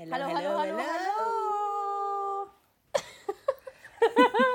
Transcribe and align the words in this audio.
Hello, 0.00 0.12
Hallo, 0.14 0.26
hello, 0.28 0.38
hallo, 0.38 0.58
hallo, 0.60 0.78
hallo. 0.94 2.50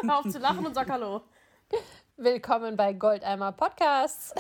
Hör 0.04 0.19
auf 0.19 0.29
zu 0.31 0.39
lachen 0.39 0.66
und 0.66 0.73
sag 0.73 0.89
Hallo. 0.89 1.19
Willkommen 2.16 2.78
bei 2.78 2.94
Goldeimer 2.94 3.52
Podcasts. 3.52 4.34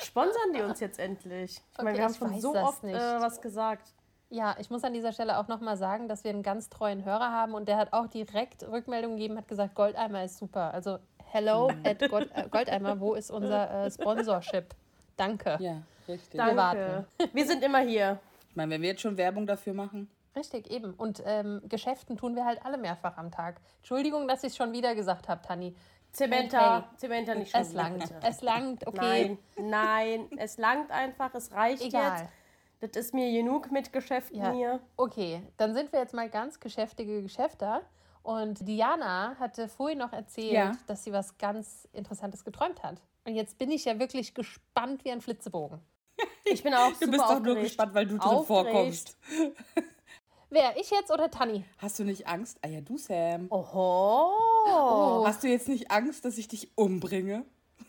Sponsern 0.00 0.52
die 0.56 0.62
uns 0.62 0.80
jetzt 0.80 0.98
endlich? 0.98 1.60
Ich 1.70 1.78
meine, 1.78 1.90
Okay, 1.90 1.98
wir 1.98 2.04
haben 2.04 2.14
schon 2.14 2.40
so 2.40 2.52
oft 2.56 2.82
nicht. 2.82 2.96
äh, 2.96 3.20
was 3.20 3.40
gesagt. 3.40 3.94
Ja, 4.30 4.56
ich 4.58 4.68
muss 4.70 4.82
an 4.82 4.92
dieser 4.92 5.12
Stelle 5.12 5.38
auch 5.38 5.46
nochmal 5.46 5.76
sagen, 5.76 6.08
dass 6.08 6.24
wir 6.24 6.32
einen 6.32 6.42
ganz 6.42 6.68
treuen 6.68 7.04
Hörer 7.04 7.30
haben 7.30 7.54
und 7.54 7.68
der 7.68 7.76
hat 7.76 7.92
auch 7.92 8.08
direkt 8.08 8.64
Rückmeldung 8.64 9.12
gegeben, 9.12 9.38
hat 9.38 9.46
gesagt, 9.46 9.76
Goldeimer 9.76 10.24
ist 10.24 10.38
super. 10.38 10.74
Also 10.74 10.98
hello 11.26 11.70
at 11.84 12.08
Gold, 12.10 12.32
äh, 12.34 12.48
Goldeimer, 12.50 12.98
wo 12.98 13.14
ist 13.14 13.30
unser 13.30 13.84
äh, 13.84 13.90
Sponsorship? 13.92 14.74
Danke. 15.16 15.58
Ja, 15.60 15.82
richtig. 16.08 16.38
Danke. 16.38 16.56
warten. 16.56 17.06
Wir 17.32 17.46
sind 17.46 17.62
immer 17.64 17.80
hier. 17.80 18.18
Ich 18.50 18.56
meine, 18.56 18.72
wenn 18.74 18.82
wir 18.82 18.90
jetzt 18.90 19.00
schon 19.02 19.16
Werbung 19.16 19.46
dafür 19.46 19.74
machen. 19.74 20.08
Richtig, 20.36 20.70
eben. 20.70 20.94
Und 20.94 21.22
ähm, 21.26 21.62
Geschäften 21.68 22.16
tun 22.16 22.34
wir 22.36 22.44
halt 22.44 22.64
alle 22.64 22.76
mehrfach 22.78 23.16
am 23.18 23.30
Tag. 23.30 23.60
Entschuldigung, 23.78 24.26
dass 24.28 24.42
ich 24.42 24.48
es 24.50 24.56
schon 24.56 24.72
wieder 24.72 24.94
gesagt 24.94 25.28
habe, 25.28 25.40
Tanni. 25.42 25.74
Zementa, 26.12 26.78
Okay. 26.78 26.86
Zementa 26.96 27.34
nicht 27.34 27.50
schon 27.52 27.60
Es 27.60 27.72
langt. 27.72 27.98
bitte. 28.00 28.14
Es 28.22 28.40
langt, 28.42 28.86
okay. 28.86 29.36
Nein, 29.56 29.68
nein, 30.28 30.38
es 30.38 30.58
langt 30.58 30.90
einfach, 30.90 31.34
es 31.34 31.50
reicht 31.52 31.82
Egal. 31.82 32.20
jetzt. 32.80 32.94
Das 32.94 33.06
ist 33.06 33.14
mir 33.14 33.32
genug 33.32 33.70
mit 33.72 33.92
Geschäften 33.92 34.38
Ja. 34.40 34.52
hier. 34.52 34.80
Okay, 34.96 35.42
dann 35.56 35.74
sind 35.74 35.92
wir 35.92 36.00
jetzt 36.00 36.14
mal 36.14 36.28
ganz 36.28 36.60
geschäftige 36.60 37.22
Geschäfter. 37.22 37.82
Und 38.22 38.66
Diana 38.66 39.36
hatte 39.38 39.68
vorhin 39.68 39.98
noch 39.98 40.12
erzählt, 40.12 40.52
Ja. 40.52 40.72
dass 40.86 41.04
sie 41.04 41.12
was 41.12 41.36
ganz 41.38 41.88
Interessantes 41.92 42.44
geträumt 42.44 42.82
hat. 42.82 43.00
Und 43.24 43.34
jetzt 43.34 43.58
bin 43.58 43.70
ich 43.70 43.84
ja 43.84 43.98
wirklich 43.98 44.34
gespannt 44.34 45.04
wie 45.04 45.10
ein 45.12 45.20
Flitzebogen. 45.20 45.80
Ich 46.44 46.62
bin 46.62 46.74
auch 46.74 46.88
Du 47.00 47.06
super 47.06 47.10
bist 47.10 47.22
doch 47.22 47.28
nur 47.28 47.36
aufgeregt. 47.38 47.62
gespannt, 47.64 47.94
weil 47.94 48.06
du 48.06 48.18
drin 48.18 48.20
Aufgeregt. 48.20 48.66
vorkommst. 48.66 49.16
Wer, 50.50 50.76
ich 50.78 50.90
jetzt 50.90 51.10
oder 51.10 51.30
Tanni? 51.30 51.64
Hast 51.78 51.98
du 51.98 52.04
nicht 52.04 52.28
Angst? 52.28 52.58
Ah 52.62 52.68
ja, 52.68 52.80
du, 52.80 52.96
Sam. 52.96 53.46
Oho. 53.50 55.24
Hast 55.26 55.42
du 55.42 55.48
jetzt 55.48 55.68
nicht 55.68 55.90
Angst, 55.90 56.24
dass 56.24 56.38
ich 56.38 56.46
dich 56.48 56.70
umbringe? 56.76 57.44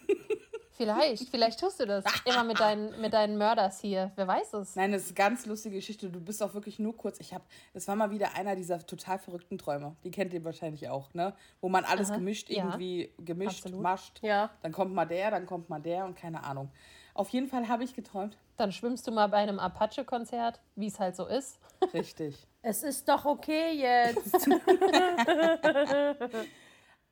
Vielleicht, 0.77 1.29
vielleicht 1.29 1.61
tust 1.61 1.79
du 1.79 1.85
das. 1.85 2.03
Immer 2.25 2.43
mit 2.43 2.59
deinen, 2.59 2.99
mit 2.99 3.13
deinen 3.13 3.37
Mörders 3.37 3.79
hier. 3.79 4.11
Wer 4.17 4.27
weiß 4.27 4.55
es? 4.55 4.75
Nein, 4.75 4.91
das 4.91 5.03
ist 5.03 5.07
eine 5.11 5.15
ganz 5.15 5.45
lustige 5.45 5.77
Geschichte. 5.77 6.09
Du 6.09 6.19
bist 6.19 6.43
auch 6.43 6.53
wirklich 6.53 6.79
nur 6.79 6.97
kurz. 6.97 7.21
Ich 7.21 7.33
habe, 7.33 7.45
das 7.73 7.87
war 7.87 7.95
mal 7.95 8.11
wieder 8.11 8.35
einer 8.35 8.57
dieser 8.57 8.85
total 8.85 9.17
verrückten 9.17 9.57
Träume. 9.57 9.95
Die 10.03 10.11
kennt 10.11 10.33
ihr 10.33 10.43
wahrscheinlich 10.43 10.89
auch, 10.89 11.13
ne? 11.13 11.33
Wo 11.61 11.69
man 11.69 11.85
alles 11.85 12.09
Aha, 12.09 12.17
gemischt 12.17 12.49
ja. 12.49 12.65
irgendwie 12.65 13.09
gemischt, 13.19 13.63
Absolut. 13.63 13.81
mascht. 13.81 14.19
Ja. 14.21 14.49
Dann 14.63 14.73
kommt 14.73 14.93
mal 14.93 15.05
der, 15.05 15.31
dann 15.31 15.45
kommt 15.45 15.69
mal 15.69 15.79
der 15.79 16.03
und 16.03 16.17
keine 16.17 16.43
Ahnung. 16.43 16.69
Auf 17.15 17.29
jeden 17.29 17.47
Fall 17.47 17.67
habe 17.69 17.83
ich 17.83 17.95
geträumt. 17.95 18.37
Dann 18.57 18.71
schwimmst 18.73 19.07
du 19.07 19.11
mal 19.11 19.27
bei 19.27 19.37
einem 19.37 19.57
Apache-Konzert, 19.57 20.59
wie 20.75 20.87
es 20.87 20.99
halt 20.99 21.15
so 21.15 21.25
ist. 21.25 21.57
Richtig. 21.93 22.45
Es 22.67 22.81
ist 22.81 23.07
doch 23.07 23.25
okay 23.25 23.73
jetzt. 23.73 24.47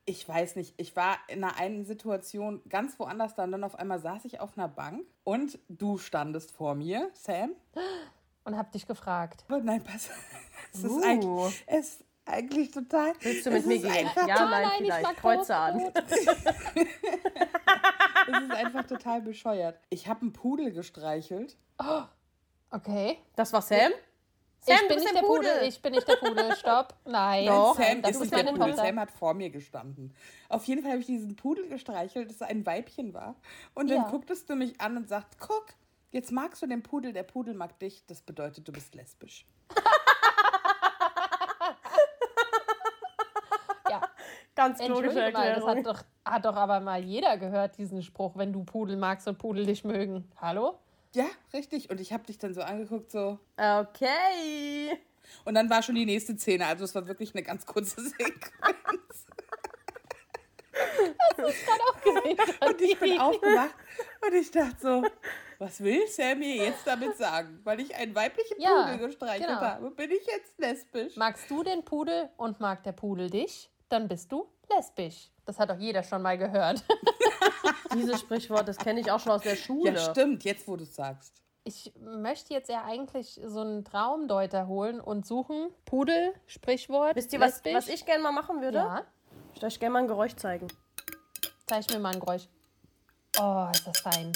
Ich 0.06 0.28
weiß 0.28 0.56
nicht, 0.56 0.74
ich 0.76 0.94
war 0.96 1.16
in 1.28 1.42
einer 1.42 1.56
einen 1.56 1.86
Situation 1.86 2.60
ganz 2.68 2.98
woanders 2.98 3.34
da 3.36 3.44
und 3.44 3.52
dann 3.52 3.64
auf 3.64 3.74
einmal 3.76 3.98
saß 4.00 4.26
ich 4.26 4.38
auf 4.38 4.58
einer 4.58 4.68
Bank 4.68 5.06
und 5.22 5.58
du 5.70 5.96
standest 5.96 6.50
vor 6.50 6.74
mir, 6.74 7.08
Sam. 7.14 7.52
Und 8.44 8.58
hab 8.58 8.70
dich 8.72 8.86
gefragt. 8.86 9.44
Aber 9.48 9.60
nein, 9.60 9.82
pass. 9.82 10.10
Es 10.74 10.84
ist, 10.84 10.90
Uh. 10.90 11.02
eigentlich, 11.04 11.64
es 11.66 11.88
ist 11.88 12.04
eigentlich 12.26 12.70
total. 12.70 13.14
Willst 13.20 13.46
du 13.46 13.50
mit 13.50 13.64
mir 13.64 13.76
ist 13.76 13.82
gehen? 13.84 14.10
Ja, 14.26 14.44
nein, 14.44 14.50
nein, 14.50 14.70
ich 14.72 14.78
vielleicht. 14.80 15.02
mag 15.04 15.16
Kreuze 15.16 15.56
an. 15.56 15.80
Es 18.36 18.42
ist 18.44 18.50
einfach 18.52 18.86
total 18.86 19.22
bescheuert. 19.22 19.78
Ich 19.90 20.08
habe 20.08 20.22
einen 20.22 20.32
Pudel 20.32 20.72
gestreichelt. 20.72 21.56
Okay. 22.70 23.18
Das 23.36 23.52
war 23.52 23.62
Sam? 23.62 23.92
Sam, 24.60 24.76
ich 24.76 24.80
du 24.82 24.88
bin 24.88 24.98
nicht 24.98 25.14
der 25.14 25.20
Pudel. 25.20 25.50
Pudel. 25.52 25.68
Ich 25.68 25.82
bin 25.82 25.92
nicht 25.92 26.08
der 26.08 26.16
Pudel. 26.16 26.56
Stopp. 26.56 26.94
Nein. 27.04 27.46
Doch. 27.46 27.76
Sam 27.76 28.00
das 28.02 28.12
ist 28.12 28.20
nicht 28.20 28.32
der 28.34 28.44
Pudel. 28.44 28.70
Tochter. 28.70 28.76
Sam 28.86 29.00
hat 29.00 29.10
vor 29.10 29.34
mir 29.34 29.50
gestanden. 29.50 30.14
Auf 30.48 30.64
jeden 30.64 30.82
Fall 30.82 30.92
habe 30.92 31.00
ich 31.00 31.06
diesen 31.06 31.36
Pudel 31.36 31.68
gestreichelt, 31.68 32.30
das 32.30 32.40
ein 32.42 32.64
Weibchen 32.64 33.12
war. 33.12 33.36
Und 33.74 33.90
dann 33.90 33.98
Ja. 33.98 34.10
gucktest 34.10 34.48
du 34.48 34.56
mich 34.56 34.80
an 34.80 34.96
und 34.96 35.08
sagt, 35.08 35.38
guck, 35.38 35.66
jetzt 36.12 36.32
magst 36.32 36.62
du 36.62 36.66
den 36.66 36.82
Pudel, 36.82 37.12
der 37.12 37.24
Pudel 37.24 37.54
mag 37.54 37.78
dich. 37.78 38.04
Das 38.06 38.22
bedeutet, 38.22 38.66
du 38.66 38.72
bist 38.72 38.94
lesbisch. 38.94 39.46
Ja. 43.90 44.00
Ganz 44.54 44.78
logische 44.80 45.06
Entschuldige 45.06 45.32
mal, 45.32 45.48
das 45.54 45.64
Erklärung. 45.64 45.76
hat 45.78 45.86
doch, 45.86 46.04
hat 46.32 46.44
doch 46.44 46.56
aber 46.56 46.80
mal 46.80 47.02
jeder 47.02 47.36
gehört, 47.38 47.76
diesen 47.78 48.02
Spruch, 48.02 48.36
wenn 48.36 48.52
du 48.52 48.64
Pudel 48.64 48.96
magst 48.96 49.26
und 49.26 49.38
Pudel 49.38 49.66
dich 49.66 49.84
mögen. 49.84 50.30
Hallo? 50.40 50.78
Ja, 51.12 51.26
richtig. 51.52 51.90
Und 51.90 52.00
ich 52.00 52.12
habe 52.12 52.24
dich 52.24 52.38
dann 52.38 52.54
so 52.54 52.62
angeguckt, 52.62 53.10
so. 53.10 53.38
Okay. 53.56 54.98
Und 55.44 55.54
dann 55.54 55.68
war 55.70 55.82
schon 55.82 55.94
die 55.94 56.06
nächste 56.06 56.36
Szene. 56.36 56.66
Also 56.66 56.84
es 56.84 56.94
war 56.94 57.06
wirklich 57.06 57.34
eine 57.34 57.42
ganz 57.42 57.66
kurze 57.66 58.00
Sequenz. 58.08 59.26
Und 62.66 62.80
ich 62.80 62.98
bin 62.98 63.20
aufgewacht 63.20 63.74
und 64.26 64.34
ich 64.34 64.50
dachte 64.50 64.76
so, 64.80 65.04
was 65.58 65.82
will 65.82 66.06
Sam 66.08 66.38
mir 66.40 66.56
jetzt 66.56 66.86
damit 66.86 67.16
sagen? 67.16 67.60
Weil 67.64 67.80
ich 67.80 67.94
einen 67.94 68.14
weiblichen 68.14 68.60
Ja, 68.60 68.82
Pudel 68.82 69.06
gestreichelt 69.06 69.48
genau. 69.48 69.60
habe, 69.60 69.90
bin 69.92 70.10
ich 70.10 70.26
jetzt 70.26 70.58
lesbisch? 70.58 71.16
Magst 71.16 71.50
du 71.50 71.62
den 71.62 71.84
Pudel 71.84 72.28
und 72.36 72.60
mag 72.60 72.82
der 72.82 72.92
Pudel 72.92 73.30
dich, 73.30 73.70
dann 73.88 74.08
bist 74.08 74.30
du 74.32 74.46
lesbisch. 74.74 75.30
Das 75.44 75.58
hat 75.58 75.70
doch 75.70 75.78
jeder 75.78 76.02
schon 76.02 76.22
mal 76.22 76.38
gehört. 76.38 76.82
Dieses 77.94 78.20
Sprichwort, 78.20 78.66
das 78.66 78.76
kenne 78.78 79.00
ich 79.00 79.10
auch 79.10 79.20
schon 79.20 79.32
aus 79.32 79.42
der 79.42 79.56
Schule. 79.56 79.92
Ja, 79.92 80.10
stimmt, 80.10 80.44
jetzt 80.44 80.66
wo 80.66 80.76
du 80.76 80.82
es 80.84 80.94
sagst. 80.94 81.40
Ich 81.64 81.92
möchte 81.98 82.52
jetzt 82.52 82.68
ja 82.68 82.84
eigentlich 82.84 83.40
so 83.44 83.60
einen 83.60 83.84
Traumdeuter 83.84 84.66
holen 84.66 85.00
und 85.00 85.26
suchen. 85.26 85.70
Pudel, 85.86 86.34
Sprichwort. 86.46 87.16
Wisst 87.16 87.32
ihr, 87.32 87.40
was, 87.40 87.54
lesbisch. 87.64 87.74
was 87.74 87.88
ich 87.88 88.04
gerne 88.04 88.22
mal 88.22 88.32
machen 88.32 88.60
würde? 88.60 88.78
Ja, 88.78 89.02
Ich 89.52 89.56
würde 89.56 89.66
euch 89.66 89.80
gerne 89.80 89.92
mal 89.92 89.98
ein 90.00 90.08
Geräusch 90.08 90.36
zeigen. 90.36 90.66
zeig 91.66 91.88
mir 91.90 91.98
mal 92.00 92.12
ein 92.12 92.20
Geräusch. 92.20 92.48
Oh, 93.40 93.68
ist 93.72 93.86
das 93.86 94.00
fein. 94.00 94.32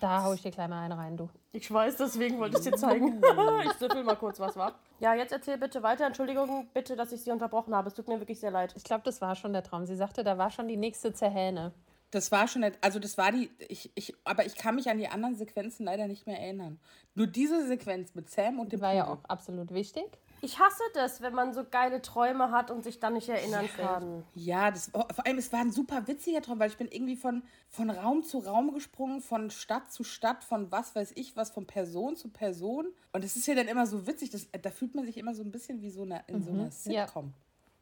Da 0.00 0.22
hau 0.24 0.32
ich 0.32 0.42
dir 0.42 0.50
gleich 0.50 0.68
mal 0.68 0.82
eine 0.82 0.96
rein, 0.96 1.16
du. 1.16 1.28
Ich 1.52 1.70
weiß, 1.70 1.96
deswegen 1.96 2.38
wollte 2.38 2.58
ich 2.58 2.66
es 2.66 2.70
dir 2.70 2.76
zeigen. 2.76 3.20
ich 3.64 3.72
süffel 3.74 4.02
mal 4.02 4.16
kurz, 4.16 4.40
was 4.40 4.56
war. 4.56 4.78
Ja, 4.98 5.14
jetzt 5.14 5.32
erzähl 5.32 5.58
bitte 5.58 5.82
weiter. 5.82 6.06
Entschuldigung 6.06 6.68
bitte, 6.72 6.96
dass 6.96 7.12
ich 7.12 7.22
Sie 7.22 7.30
unterbrochen 7.30 7.74
habe. 7.74 7.88
Es 7.88 7.94
tut 7.94 8.08
mir 8.08 8.18
wirklich 8.18 8.40
sehr 8.40 8.50
leid. 8.50 8.72
Ich 8.76 8.84
glaube, 8.84 9.02
das 9.04 9.20
war 9.20 9.36
schon 9.36 9.52
der 9.52 9.62
Traum. 9.62 9.84
Sie 9.86 9.96
sagte, 9.96 10.24
da 10.24 10.38
war 10.38 10.50
schon 10.50 10.68
die 10.68 10.76
nächste 10.76 11.12
Zerhähne. 11.12 11.72
Das 12.10 12.32
war 12.32 12.48
schon, 12.48 12.64
also 12.80 12.98
das 12.98 13.18
war 13.18 13.30
die, 13.30 13.50
ich, 13.68 13.92
ich, 13.94 14.14
aber 14.24 14.44
ich 14.44 14.56
kann 14.56 14.74
mich 14.74 14.90
an 14.90 14.98
die 14.98 15.06
anderen 15.06 15.36
Sequenzen 15.36 15.84
leider 15.86 16.08
nicht 16.08 16.26
mehr 16.26 16.40
erinnern. 16.40 16.80
Nur 17.14 17.28
diese 17.28 17.66
Sequenz 17.66 18.14
mit 18.14 18.28
Sam 18.30 18.58
und 18.58 18.72
dem 18.72 18.80
War 18.80 18.92
ja 18.94 19.04
Pudel. 19.04 19.18
auch 19.24 19.28
absolut 19.28 19.72
wichtig. 19.72 20.06
Ich 20.42 20.58
hasse 20.58 20.82
das, 20.94 21.20
wenn 21.20 21.34
man 21.34 21.52
so 21.52 21.64
geile 21.70 22.02
Träume 22.02 22.50
hat 22.50 22.70
und 22.70 22.82
sich 22.82 22.98
dann 22.98 23.14
nicht 23.14 23.28
erinnern 23.28 23.68
kann. 23.76 24.24
Ja, 24.34 24.70
das, 24.70 24.90
oh, 24.92 25.04
vor 25.12 25.26
allem, 25.26 25.38
es 25.38 25.52
war 25.52 25.60
ein 25.60 25.70
super 25.70 26.06
witziger 26.06 26.40
Traum, 26.40 26.58
weil 26.58 26.70
ich 26.70 26.76
bin 26.76 26.88
irgendwie 26.90 27.16
von, 27.16 27.42
von 27.68 27.90
Raum 27.90 28.22
zu 28.22 28.38
Raum 28.38 28.72
gesprungen, 28.72 29.20
von 29.20 29.50
Stadt 29.50 29.92
zu 29.92 30.04
Stadt, 30.04 30.44
von 30.44 30.70
was 30.72 30.94
weiß 30.94 31.12
ich 31.16 31.36
was, 31.36 31.50
von 31.50 31.66
Person 31.66 32.16
zu 32.16 32.28
Person. 32.28 32.86
Und 33.12 33.24
es 33.24 33.36
ist 33.36 33.46
ja 33.46 33.54
dann 33.54 33.68
immer 33.68 33.86
so 33.86 34.06
witzig, 34.06 34.30
das, 34.30 34.48
da 34.62 34.70
fühlt 34.70 34.94
man 34.94 35.04
sich 35.04 35.18
immer 35.18 35.34
so 35.34 35.42
ein 35.42 35.50
bisschen 35.50 35.82
wie 35.82 35.90
so 35.90 36.02
eine, 36.02 36.22
in 36.26 36.42
so 36.42 36.50
einer 36.50 36.70
ja. 36.84 37.06
Sitcom. 37.06 37.34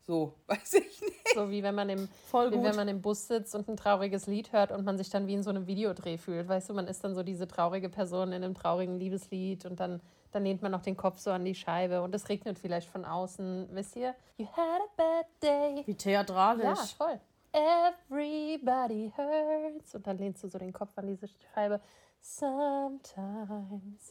So, 0.09 0.33
weiß 0.47 0.73
ich 0.75 1.03
nicht. 1.03 1.35
So 1.35 1.51
wie 1.51 1.63
wenn 1.63 1.75
man 1.75 1.91
im, 1.91 2.09
Voll 2.31 2.51
wie 2.51 2.63
wenn 2.63 2.75
man 2.75 2.89
im 2.89 3.03
Bus 3.03 3.29
sitzt 3.29 3.55
und 3.55 3.69
ein 3.69 3.77
trauriges 3.77 4.27
Lied 4.27 4.53
hört 4.53 4.73
und 4.73 4.85
man 4.85 4.97
sich 4.97 5.11
dann 5.11 5.27
wie 5.27 5.35
in 5.35 5.43
so 5.43 5.51
einem 5.51 5.67
Videodreh 5.67 6.17
fühlt. 6.17 6.49
Weißt 6.49 6.71
du, 6.71 6.75
man 6.75 6.87
ist 6.87 7.05
dann 7.05 7.15
so 7.15 7.23
diese 7.23 7.47
traurige 7.47 7.91
Person 7.91 8.29
in 8.29 8.43
einem 8.43 8.55
traurigen 8.55 8.99
Liebeslied 8.99 9.67
und 9.67 9.79
dann, 9.79 10.01
dann 10.33 10.45
lehnt 10.45 10.63
man 10.63 10.73
noch 10.73 10.83
den 10.83 10.97
Kopf 10.97 11.19
so 11.19 11.31
an 11.31 11.45
die 11.45 11.55
Scheibe 11.55 12.03
und 12.03 12.15
es 12.15 12.29
regnet 12.29 12.59
vielleicht 12.59 12.89
von 12.89 13.05
außen. 13.05 13.69
Wisst 13.73 13.97
ihr? 13.97 14.15
You 14.37 14.47
had 14.47 14.81
a 14.81 14.89
bad 14.97 15.27
day. 15.43 15.83
Wie 15.87 15.95
theatralisch. 15.95 16.65
Ja, 16.65 16.75
voll. 16.75 17.21
Everybody 17.53 19.13
hurts. 19.17 19.95
Und 19.95 20.07
dann 20.07 20.19
lehnst 20.19 20.45
du 20.45 20.49
so 20.49 20.59
den 20.59 20.73
Kopf 20.73 20.91
an 20.97 21.07
diese 21.07 21.29
Scheibe. 21.55 21.81
Sometimes. 22.21 23.47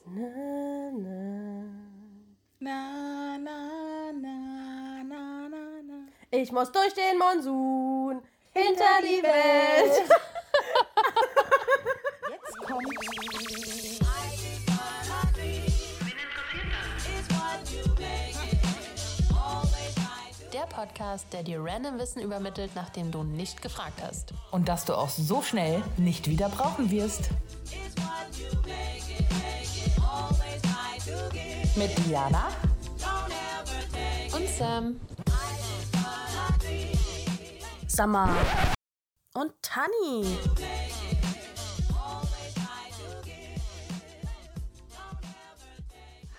Na, 0.06 0.92
na. 0.92 1.64
Na, 2.60 3.38
na, 3.38 4.12
na, 4.12 5.04
na, 5.04 5.48
na, 5.50 5.82
na. 5.84 6.08
Ich 6.32 6.52
muss 6.52 6.72
durch 6.72 6.94
den 6.96 7.20
Monsun 7.20 8.24
hinter 8.52 9.02
die 9.04 9.22
Welt. 9.22 10.10
Jetzt 12.32 12.58
kommt 12.66 13.97
Der 20.58 20.66
Podcast, 20.66 21.32
der 21.34 21.44
dir 21.44 21.64
random 21.64 22.00
Wissen 22.00 22.20
übermittelt, 22.20 22.72
nachdem 22.74 23.12
du 23.12 23.22
nicht 23.22 23.62
gefragt 23.62 24.02
hast. 24.02 24.34
Und 24.50 24.68
dass 24.68 24.86
du 24.86 24.96
auch 24.96 25.10
so 25.10 25.44
schnell 25.44 25.84
nicht 25.98 26.28
wieder 26.28 26.50
brauchen 26.50 26.90
wirst. 26.90 27.30
Mit 31.76 31.96
Diana 32.00 32.48
Und 34.36 34.50
Sam. 34.50 35.00
Summer. 37.88 38.36
Und 39.36 39.52
Tanni. 39.62 40.40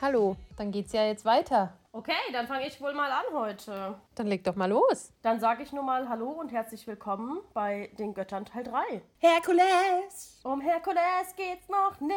Hallo, 0.02 0.36
dann 0.56 0.72
geht's 0.72 0.92
ja 0.92 1.04
jetzt 1.04 1.24
weiter. 1.24 1.72
Okay, 1.98 2.12
dann 2.32 2.46
fange 2.46 2.64
ich 2.64 2.80
wohl 2.80 2.94
mal 2.94 3.10
an 3.10 3.24
heute. 3.32 4.00
Dann 4.14 4.28
leg 4.28 4.44
doch 4.44 4.54
mal 4.54 4.70
los. 4.70 5.12
Dann 5.20 5.40
sage 5.40 5.64
ich 5.64 5.72
nur 5.72 5.82
mal 5.82 6.08
Hallo 6.08 6.30
und 6.30 6.52
herzlich 6.52 6.86
willkommen 6.86 7.40
bei 7.54 7.90
den 7.98 8.14
Göttern 8.14 8.44
Teil 8.44 8.62
3. 8.62 9.02
Herkules! 9.18 10.38
Um 10.44 10.60
Herkules 10.60 11.34
geht's 11.34 11.68
noch 11.68 11.98
nicht. 11.98 12.14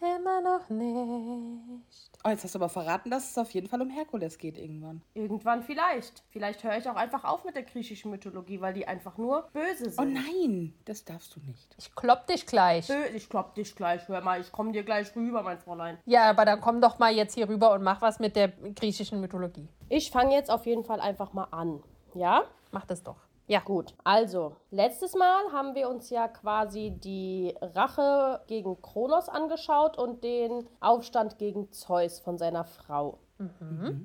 Immer 0.00 0.40
noch 0.40 0.68
nicht. 0.68 2.10
Oh, 2.24 2.28
jetzt 2.30 2.44
hast 2.44 2.54
du 2.54 2.58
aber 2.58 2.68
verraten, 2.68 3.10
dass 3.10 3.30
es 3.30 3.38
auf 3.38 3.50
jeden 3.52 3.68
Fall 3.68 3.80
um 3.82 3.90
Herkules 3.90 4.38
geht 4.38 4.58
irgendwann. 4.58 5.02
Irgendwann 5.14 5.62
vielleicht. 5.62 6.22
Vielleicht 6.30 6.62
höre 6.64 6.76
ich 6.76 6.88
auch 6.88 6.96
einfach 6.96 7.24
auf 7.24 7.44
mit 7.44 7.54
der 7.56 7.62
griechischen 7.64 8.10
Mythologie, 8.10 8.60
weil 8.60 8.74
die 8.74 8.86
einfach 8.86 9.18
nur 9.18 9.48
böse 9.52 9.90
sind. 9.90 9.98
Oh 10.00 10.04
nein, 10.04 10.74
das 10.84 11.04
darfst 11.04 11.34
du 11.36 11.40
nicht. 11.40 11.74
Ich 11.78 11.94
klopp 11.94 12.26
dich 12.26 12.46
gleich. 12.46 12.88
Bö- 12.88 13.10
Ich 13.14 13.28
klopp 13.28 13.54
dich 13.54 13.74
gleich. 13.74 14.06
Hör 14.08 14.20
mal, 14.20 14.40
ich 14.40 14.52
komme 14.52 14.72
dir 14.72 14.82
gleich 14.84 15.14
rüber, 15.16 15.42
mein 15.42 15.58
Fräulein. 15.58 15.98
Ja, 16.06 16.30
aber 16.30 16.44
dann 16.44 16.60
komm 16.60 16.80
doch 16.80 16.98
mal 16.98 17.12
jetzt 17.12 17.34
hier 17.34 17.48
rüber 17.48 17.72
und 17.72 17.82
mach 17.82 18.00
was 18.02 18.18
mit 18.20 18.36
der 18.36 18.48
griechischen 18.48 19.20
Mythologie. 19.20 19.68
Ich 19.88 20.10
fange 20.10 20.34
jetzt 20.34 20.50
auf 20.50 20.66
jeden 20.66 20.84
Fall 20.84 21.00
einfach 21.00 21.32
mal 21.32 21.44
an. 21.50 21.82
Ja? 22.14 22.44
Mach 22.70 22.84
das 22.84 23.02
doch. 23.02 23.16
Ja. 23.48 23.60
Gut, 23.60 23.94
also, 24.04 24.56
letztes 24.70 25.14
Mal 25.14 25.52
haben 25.52 25.74
wir 25.74 25.88
uns 25.88 26.10
ja 26.10 26.28
quasi 26.28 26.90
die 26.90 27.54
Rache 27.60 28.42
gegen 28.46 28.80
Kronos 28.82 29.28
angeschaut 29.28 29.98
und 29.98 30.22
den 30.22 30.68
Aufstand 30.80 31.38
gegen 31.38 31.72
Zeus 31.72 32.20
von 32.20 32.38
seiner 32.38 32.64
Frau. 32.64 33.18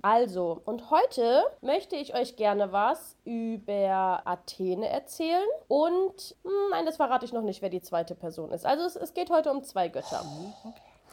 Also, 0.01 0.62
und 0.63 0.92
heute 0.92 1.44
möchte 1.62 1.95
ich 1.95 2.16
euch 2.16 2.36
gerne 2.36 2.72
was 2.72 3.18
über 3.25 4.22
Athene 4.25 4.88
erzählen. 4.88 5.48
Und, 5.68 6.36
hm, 6.44 6.51
nein, 6.72 6.86
das 6.86 6.98
verrate 6.98 7.25
ich 7.25 7.34
noch 7.34 7.42
nicht, 7.42 7.62
wer 7.62 7.69
die 7.69 7.81
zweite 7.81 8.16
Person 8.16 8.51
ist. 8.51 8.66
Also, 8.66 8.86
es, 8.86 8.95
es 8.95 9.13
geht 9.13 9.30
heute 9.30 9.51
um 9.51 9.63
zwei 9.63 9.90
Götter. 9.90 10.24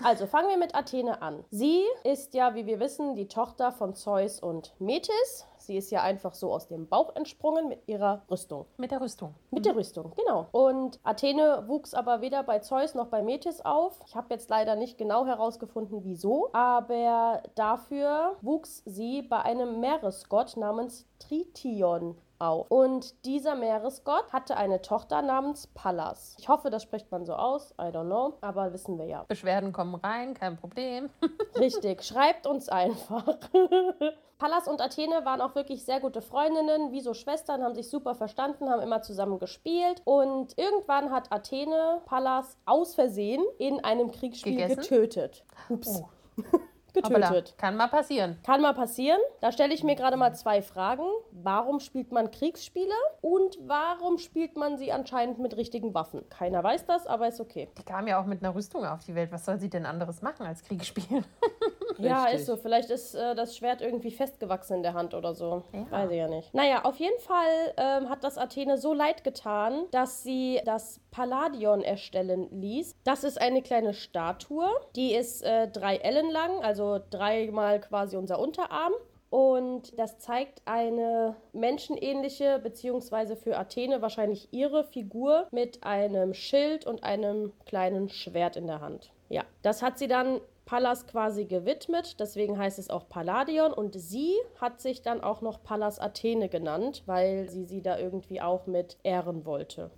Also 0.02 0.26
fangen 0.26 0.48
wir 0.48 0.56
mit 0.56 0.74
Athene 0.74 1.20
an. 1.20 1.44
Sie 1.50 1.84
ist 2.04 2.32
ja, 2.32 2.54
wie 2.54 2.64
wir 2.64 2.80
wissen, 2.80 3.16
die 3.16 3.28
Tochter 3.28 3.70
von 3.70 3.94
Zeus 3.94 4.40
und 4.40 4.72
Metis. 4.78 5.46
Sie 5.70 5.76
ist 5.76 5.92
ja 5.92 6.02
einfach 6.02 6.34
so 6.34 6.52
aus 6.52 6.66
dem 6.66 6.88
Bauch 6.88 7.14
entsprungen 7.14 7.68
mit 7.68 7.86
ihrer 7.86 8.22
Rüstung. 8.28 8.66
Mit 8.76 8.90
der 8.90 9.00
Rüstung. 9.00 9.36
Mit 9.52 9.64
der 9.66 9.76
Rüstung, 9.76 10.12
genau. 10.16 10.48
Und 10.50 10.98
Athene 11.04 11.62
wuchs 11.68 11.94
aber 11.94 12.22
weder 12.22 12.42
bei 12.42 12.58
Zeus 12.58 12.96
noch 12.96 13.06
bei 13.06 13.22
Metis 13.22 13.60
auf. 13.60 14.00
Ich 14.04 14.16
habe 14.16 14.34
jetzt 14.34 14.50
leider 14.50 14.74
nicht 14.74 14.98
genau 14.98 15.26
herausgefunden, 15.26 16.02
wieso. 16.02 16.50
Aber 16.52 17.44
dafür 17.54 18.36
wuchs 18.42 18.82
sie 18.84 19.22
bei 19.22 19.42
einem 19.42 19.78
Meeresgott 19.78 20.56
namens 20.56 21.06
Trition 21.20 22.16
auf. 22.40 22.66
Und 22.70 23.24
dieser 23.24 23.54
Meeresgott 23.54 24.32
hatte 24.32 24.56
eine 24.56 24.82
Tochter 24.82 25.22
namens 25.22 25.66
Pallas. 25.68 26.36
Ich 26.38 26.48
hoffe, 26.48 26.70
das 26.70 26.82
spricht 26.82 27.10
man 27.10 27.24
so 27.24 27.34
aus. 27.34 27.72
I 27.80 27.84
don't 27.84 28.06
know. 28.06 28.34
Aber 28.40 28.72
wissen 28.72 28.98
wir 28.98 29.06
ja. 29.06 29.24
Beschwerden 29.28 29.72
kommen 29.72 29.94
rein, 29.94 30.34
kein 30.34 30.56
Problem. 30.56 31.10
Richtig, 31.58 32.02
schreibt 32.02 32.46
uns 32.46 32.68
einfach. 32.68 33.38
Pallas 34.38 34.66
und 34.66 34.80
Athene 34.80 35.24
waren 35.26 35.42
auch 35.42 35.54
wirklich 35.54 35.84
sehr 35.84 36.00
gute 36.00 36.22
Freundinnen, 36.22 36.92
wie 36.92 37.02
so 37.02 37.12
Schwestern, 37.12 37.62
haben 37.62 37.74
sich 37.74 37.90
super 37.90 38.14
verstanden, 38.14 38.70
haben 38.70 38.80
immer 38.80 39.02
zusammen 39.02 39.38
gespielt. 39.38 40.00
Und 40.04 40.56
irgendwann 40.56 41.10
hat 41.10 41.30
Athene 41.30 42.00
Pallas 42.06 42.56
aus 42.64 42.94
Versehen 42.94 43.44
in 43.58 43.84
einem 43.84 44.10
Kriegsspiel 44.10 44.56
Gegessen? 44.56 44.80
getötet. 44.80 45.44
Ups. 45.68 46.02
Oh. 46.02 46.08
Getötet. 46.92 47.54
kann 47.58 47.76
mal 47.76 47.88
passieren. 47.88 48.38
Kann 48.44 48.60
mal 48.60 48.74
passieren. 48.74 49.20
Da 49.40 49.52
stelle 49.52 49.74
ich 49.74 49.84
mir 49.84 49.96
gerade 49.96 50.16
mal 50.16 50.34
zwei 50.34 50.62
Fragen. 50.62 51.04
Warum 51.32 51.80
spielt 51.80 52.12
man 52.12 52.30
Kriegsspiele? 52.30 52.94
Und 53.20 53.58
warum 53.66 54.18
spielt 54.18 54.56
man 54.56 54.78
sie 54.78 54.92
anscheinend 54.92 55.38
mit 55.38 55.56
richtigen 55.56 55.94
Waffen? 55.94 56.28
Keiner 56.28 56.62
weiß 56.62 56.86
das, 56.86 57.06
aber 57.06 57.28
ist 57.28 57.40
okay. 57.40 57.68
Die 57.78 57.82
kam 57.82 58.06
ja 58.06 58.20
auch 58.20 58.26
mit 58.26 58.42
einer 58.42 58.54
Rüstung 58.54 58.84
auf 58.84 59.04
die 59.04 59.14
Welt. 59.14 59.32
Was 59.32 59.44
soll 59.44 59.58
sie 59.58 59.70
denn 59.70 59.86
anderes 59.86 60.22
machen 60.22 60.46
als 60.46 60.62
Krieg 60.62 60.84
spielen? 60.84 61.24
Ja, 61.98 62.24
Richtig. 62.24 62.40
ist 62.40 62.46
so. 62.46 62.56
Vielleicht 62.56 62.90
ist 62.90 63.14
äh, 63.14 63.34
das 63.34 63.56
Schwert 63.56 63.80
irgendwie 63.80 64.10
festgewachsen 64.10 64.76
in 64.76 64.82
der 64.82 64.94
Hand 64.94 65.14
oder 65.14 65.34
so. 65.34 65.62
Ja. 65.72 65.86
Weiß 65.90 66.10
ich 66.10 66.16
ja 66.16 66.28
nicht. 66.28 66.52
Naja, 66.54 66.84
auf 66.84 66.96
jeden 66.96 67.18
Fall 67.20 67.74
ähm, 67.76 68.08
hat 68.08 68.24
das 68.24 68.38
Athene 68.38 68.78
so 68.78 68.94
leid 68.94 69.24
getan, 69.24 69.84
dass 69.90 70.22
sie 70.22 70.60
das 70.64 71.00
Palladion 71.10 71.82
erstellen 71.82 72.48
ließ. 72.50 72.96
Das 73.04 73.24
ist 73.24 73.40
eine 73.40 73.62
kleine 73.62 73.94
Statue. 73.94 74.68
Die 74.96 75.14
ist 75.14 75.42
äh, 75.42 75.68
drei 75.68 75.96
Ellen 75.96 76.30
lang, 76.30 76.62
also 76.62 77.00
dreimal 77.10 77.80
quasi 77.80 78.16
unser 78.16 78.38
Unterarm. 78.38 78.92
Und 79.30 79.96
das 79.96 80.18
zeigt 80.18 80.60
eine 80.64 81.36
menschenähnliche, 81.52 82.58
beziehungsweise 82.58 83.36
für 83.36 83.56
Athene 83.56 84.02
wahrscheinlich 84.02 84.48
ihre 84.52 84.82
Figur 84.82 85.46
mit 85.52 85.84
einem 85.84 86.34
Schild 86.34 86.84
und 86.84 87.04
einem 87.04 87.52
kleinen 87.64 88.08
Schwert 88.08 88.56
in 88.56 88.66
der 88.66 88.80
Hand. 88.80 89.12
Ja, 89.28 89.44
das 89.62 89.82
hat 89.82 90.00
sie 90.00 90.08
dann 90.08 90.40
Pallas 90.70 91.04
quasi 91.08 91.46
gewidmet, 91.46 92.20
deswegen 92.20 92.56
heißt 92.56 92.78
es 92.78 92.90
auch 92.90 93.08
Palladion 93.08 93.72
und 93.72 93.96
sie 94.00 94.36
hat 94.60 94.80
sich 94.80 95.02
dann 95.02 95.20
auch 95.20 95.40
noch 95.40 95.64
Pallas 95.64 95.98
Athene 95.98 96.48
genannt, 96.48 97.02
weil 97.06 97.48
sie 97.50 97.64
sie 97.64 97.82
da 97.82 97.98
irgendwie 97.98 98.40
auch 98.40 98.68
mit 98.68 98.96
ehren 99.02 99.44
wollte. 99.44 99.90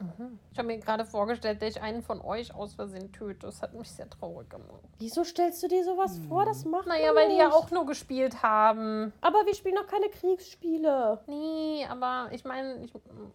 Ich 0.50 0.58
habe 0.58 0.68
mir 0.68 0.78
gerade 0.78 1.04
vorgestellt, 1.04 1.60
dass 1.60 1.76
ich 1.76 1.82
einen 1.82 2.00
von 2.02 2.22
euch 2.22 2.54
aus 2.54 2.72
Versehen 2.72 3.12
töte. 3.12 3.44
Das 3.44 3.60
hat 3.60 3.74
mich 3.74 3.90
sehr 3.90 4.08
traurig 4.08 4.48
gemacht. 4.48 4.80
Wieso 4.98 5.24
stellst 5.24 5.62
du 5.62 5.68
dir 5.68 5.84
sowas 5.84 6.18
vor? 6.26 6.46
Das 6.46 6.64
macht 6.64 6.86
Naja, 6.86 7.14
weil 7.14 7.28
die 7.28 7.36
ja 7.36 7.48
nicht. 7.48 7.54
auch 7.54 7.70
nur 7.70 7.84
gespielt 7.84 8.42
haben. 8.42 9.12
Aber 9.20 9.44
wir 9.44 9.54
spielen 9.54 9.74
noch 9.74 9.86
keine 9.86 10.08
Kriegsspiele. 10.08 11.18
Nee, 11.26 11.84
aber 11.90 12.28
ich 12.32 12.44
meine, 12.46 12.86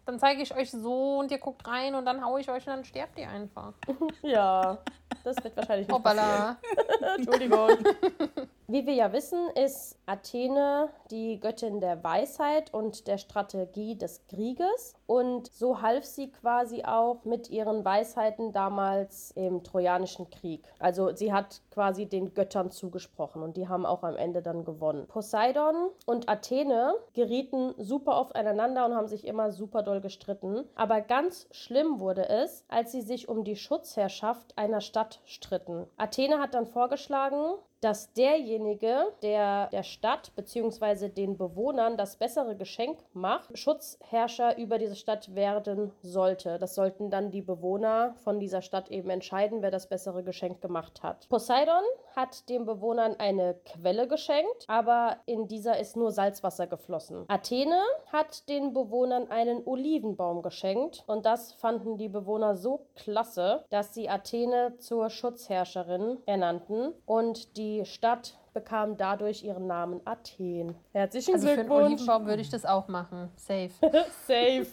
dann 0.06 0.18
zeige 0.18 0.42
ich 0.42 0.56
euch 0.56 0.72
so 0.72 1.18
und 1.20 1.30
ihr 1.30 1.38
guckt 1.38 1.64
rein 1.68 1.94
und 1.94 2.04
dann 2.04 2.24
haue 2.24 2.40
ich 2.40 2.50
euch 2.50 2.66
und 2.66 2.72
dann 2.72 2.84
sterbt 2.84 3.16
ihr 3.16 3.28
einfach. 3.30 3.74
Ja, 4.22 4.78
das 5.24 5.42
wird 5.42 5.56
wahrscheinlich 5.56 5.88
nicht 5.88 6.02
passieren. 6.02 6.56
Hoppala. 6.98 7.14
Entschuldigung. 7.16 7.70
Wie 8.70 8.86
wir 8.86 8.92
ja 8.92 9.14
wissen, 9.14 9.48
ist 9.54 9.96
Athene 10.04 10.90
die 11.10 11.40
Göttin 11.40 11.80
der 11.80 12.04
Weisheit 12.04 12.74
und 12.74 13.06
der 13.06 13.16
Strategie 13.16 13.96
des 13.96 14.26
Krieges. 14.26 14.94
Und 15.06 15.50
so 15.50 15.80
half 15.80 16.04
sie 16.04 16.30
quasi 16.30 16.84
auch 16.84 17.24
mit 17.24 17.48
ihren 17.48 17.82
Weisheiten 17.82 18.52
damals 18.52 19.30
im 19.30 19.64
Trojanischen 19.64 20.28
Krieg. 20.28 20.62
Also 20.78 21.14
sie 21.14 21.32
hat 21.32 21.62
quasi 21.70 22.04
den 22.04 22.34
Göttern 22.34 22.70
zugesprochen 22.70 23.42
und 23.42 23.56
die 23.56 23.68
haben 23.68 23.86
auch 23.86 24.02
am 24.02 24.16
Ende 24.16 24.42
dann 24.42 24.66
gewonnen. 24.66 25.06
Poseidon 25.06 25.88
und 26.04 26.28
Athene 26.28 26.94
gerieten 27.14 27.72
super 27.78 28.20
oft 28.20 28.36
aneinander 28.36 28.84
und 28.84 28.94
haben 28.94 29.08
sich 29.08 29.26
immer 29.26 29.50
super 29.50 29.82
doll 29.82 30.02
gestritten. 30.02 30.64
Aber 30.74 31.00
ganz 31.00 31.46
schlimm 31.52 32.00
wurde 32.00 32.28
es, 32.28 32.66
als 32.68 32.92
sie 32.92 33.00
sich 33.00 33.30
um 33.30 33.44
die 33.44 33.56
Schutzherrschaft 33.56 34.58
einer 34.58 34.82
Stadt 34.82 35.20
stritten. 35.24 35.86
Athene 35.96 36.38
hat 36.38 36.52
dann 36.52 36.66
vorgeschlagen, 36.66 37.54
dass 37.80 38.12
derjenige, 38.12 39.12
der 39.22 39.68
der 39.68 39.82
Stadt 39.82 40.34
bzw. 40.34 41.08
den 41.08 41.36
Bewohnern 41.36 41.96
das 41.96 42.16
bessere 42.16 42.56
Geschenk 42.56 42.98
macht, 43.12 43.56
Schutzherrscher 43.56 44.58
über 44.58 44.78
diese 44.78 44.96
Stadt 44.96 45.34
werden 45.34 45.92
sollte. 46.02 46.58
Das 46.58 46.74
sollten 46.74 47.10
dann 47.10 47.30
die 47.30 47.42
Bewohner 47.42 48.14
von 48.24 48.40
dieser 48.40 48.62
Stadt 48.62 48.90
eben 48.90 49.10
entscheiden, 49.10 49.62
wer 49.62 49.70
das 49.70 49.88
bessere 49.88 50.22
Geschenk 50.22 50.60
gemacht 50.60 51.02
hat. 51.02 51.28
Poseidon 51.28 51.82
hat 52.18 52.48
den 52.48 52.66
Bewohnern 52.66 53.14
eine 53.18 53.54
Quelle 53.64 54.08
geschenkt, 54.08 54.64
aber 54.66 55.18
in 55.26 55.46
dieser 55.46 55.78
ist 55.78 55.96
nur 55.96 56.10
Salzwasser 56.10 56.66
geflossen. 56.66 57.24
Athene 57.28 57.80
hat 58.12 58.48
den 58.48 58.74
Bewohnern 58.74 59.30
einen 59.30 59.64
Olivenbaum 59.64 60.42
geschenkt 60.42 61.04
und 61.06 61.24
das 61.24 61.52
fanden 61.52 61.96
die 61.96 62.08
Bewohner 62.08 62.56
so 62.56 62.86
klasse, 62.96 63.64
dass 63.70 63.94
sie 63.94 64.08
Athene 64.08 64.74
zur 64.78 65.10
Schutzherrscherin 65.10 66.18
ernannten 66.26 66.92
und 67.06 67.56
die 67.56 67.84
Stadt 67.84 68.37
bekam 68.52 68.96
dadurch 68.96 69.44
ihren 69.44 69.66
Namen 69.66 70.00
Athen. 70.04 70.74
Herzlichen 70.92 71.34
Also 71.34 71.46
für 71.46 71.52
einen 71.52 71.66
Glückwunsch. 71.66 71.86
Olivenbaum 71.86 72.26
würde 72.26 72.42
ich 72.42 72.50
das 72.50 72.64
auch 72.64 72.88
machen. 72.88 73.30
Safe. 73.36 73.70
Safe. 74.26 74.66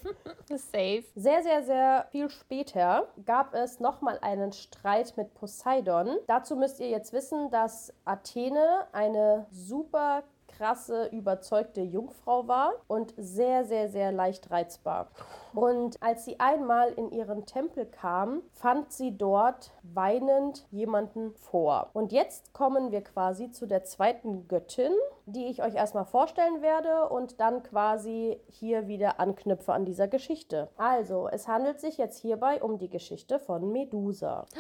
Safe. 0.50 1.04
Sehr, 1.16 1.44
sehr, 1.44 1.64
sehr 1.64 2.08
viel 2.12 2.30
später 2.30 3.08
gab 3.26 3.54
es 3.54 3.80
nochmal 3.80 4.20
einen 4.22 4.52
Streit 4.52 5.16
mit 5.18 5.34
Poseidon. 5.34 6.18
Dazu 6.28 6.56
müsst 6.56 6.80
ihr 6.80 6.90
jetzt 6.90 7.14
wissen, 7.14 7.50
dass 7.52 7.94
Athene 8.06 8.88
eine 8.92 9.46
super 9.52 10.24
krasse, 10.58 11.08
überzeugte 11.12 11.82
Jungfrau 11.82 12.48
war 12.48 12.74
und 12.88 13.14
sehr, 13.18 13.66
sehr, 13.66 13.90
sehr 13.90 14.12
leicht 14.12 14.52
reizbar. 14.52 15.10
Und 15.54 16.02
als 16.02 16.26
sie 16.26 16.40
einmal 16.40 16.92
in 16.94 17.12
ihren 17.12 17.46
Tempel 17.46 17.86
kam, 17.86 18.42
fand 18.54 18.92
sie 18.92 19.18
dort 19.18 19.72
weinend 19.84 20.66
jemanden 20.72 21.34
vor. 21.36 21.90
Und 21.94 22.12
jetzt 22.12 22.54
kommen 22.54 22.92
wir 22.92 23.02
quasi 23.02 23.52
zu 23.52 23.66
der 23.66 23.84
zweiten 23.84 24.48
Göttin, 24.48 24.92
die 25.26 25.46
ich 25.46 25.64
euch 25.64 25.76
erstmal 25.76 26.06
vorstellen 26.06 26.62
werde 26.62 27.10
und 27.10 27.40
dann 27.40 27.64
quasi 27.64 28.40
hier 28.48 28.88
wieder 28.88 29.20
anknüpfe 29.20 29.74
an 29.74 29.86
dieser 29.86 30.08
Geschichte. 30.08 30.70
Also, 30.78 31.28
es 31.30 31.48
handelt 31.48 31.80
sich 31.80 31.98
jetzt 31.98 32.20
hierbei 32.20 32.62
um 32.62 32.78
die 32.78 32.90
Geschichte 32.90 33.40
von 33.40 33.72
Medusa. 33.72 34.46